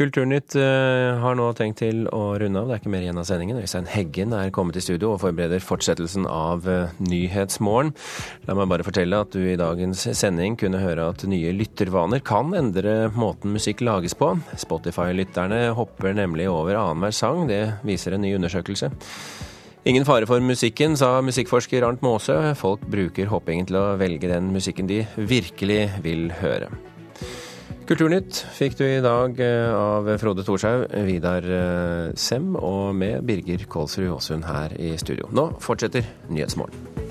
Kulturnytt 0.00 0.54
eh, 0.56 1.18
har 1.20 1.34
nå 1.36 1.50
tenkt 1.52 1.82
til 1.82 2.06
å 2.08 2.32
runde 2.40 2.56
av. 2.56 2.70
Det 2.70 2.72
er 2.72 2.80
ikke 2.80 2.92
mer 2.94 3.02
igjen 3.04 3.20
av 3.20 3.26
sendingen. 3.28 3.58
Øystein 3.60 3.88
Heggen 3.90 4.32
er 4.32 4.52
kommet 4.56 4.78
i 4.80 4.82
studio 4.84 5.10
og 5.12 5.20
forbereder 5.20 5.60
fortsettelsen 5.60 6.24
av 6.24 6.64
eh, 6.72 6.94
Nyhetsmorgen. 7.04 7.92
La 8.48 8.56
meg 8.56 8.70
bare 8.72 8.86
fortelle 8.86 9.20
at 9.20 9.36
du 9.36 9.44
i 9.44 9.58
dagens 9.60 10.06
sending 10.16 10.56
kunne 10.60 10.80
høre 10.80 11.10
at 11.12 11.26
nye 11.28 11.52
lyttervaner 11.52 12.24
kan 12.24 12.56
endre 12.56 13.10
måten 13.12 13.52
musikk 13.52 13.84
lages 13.84 14.16
på. 14.16 14.32
Spotify-lytterne 14.64 15.66
hopper 15.76 16.16
nemlig 16.16 16.48
over 16.48 16.80
annenhver 16.80 17.12
sang. 17.12 17.44
Det 17.50 17.66
viser 17.84 18.16
en 18.16 18.24
ny 18.24 18.32
undersøkelse. 18.40 18.88
Ingen 19.90 20.08
fare 20.08 20.28
for 20.28 20.40
musikken, 20.40 20.96
sa 20.96 21.18
musikkforsker 21.24 21.84
Arnt 21.84 22.00
Maasø. 22.04 22.54
Folk 22.56 22.88
bruker 22.88 23.28
hoppingen 23.28 23.68
til 23.68 23.76
å 23.80 23.90
velge 24.00 24.32
den 24.32 24.48
musikken 24.56 24.88
de 24.88 25.04
virkelig 25.20 25.90
vil 26.04 26.30
høre. 26.40 26.72
Kulturnytt 27.90 28.36
fikk 28.54 28.76
du 28.78 28.84
i 28.86 29.00
dag 29.02 29.40
eh, 29.42 29.72
av 29.74 30.06
Frode 30.22 30.44
Thorshaug, 30.46 30.84
Vidar 31.08 31.42
eh, 31.42 32.12
Sem 32.14 32.52
og 32.54 32.94
med 32.94 33.26
Birger 33.26 33.66
Kålsrud 33.66 34.12
Aasund 34.14 34.46
her 34.46 34.78
i 34.78 34.94
studio. 34.94 35.26
Nå 35.34 35.48
fortsetter 35.58 36.06
Nyhetsmorgen. 36.30 37.09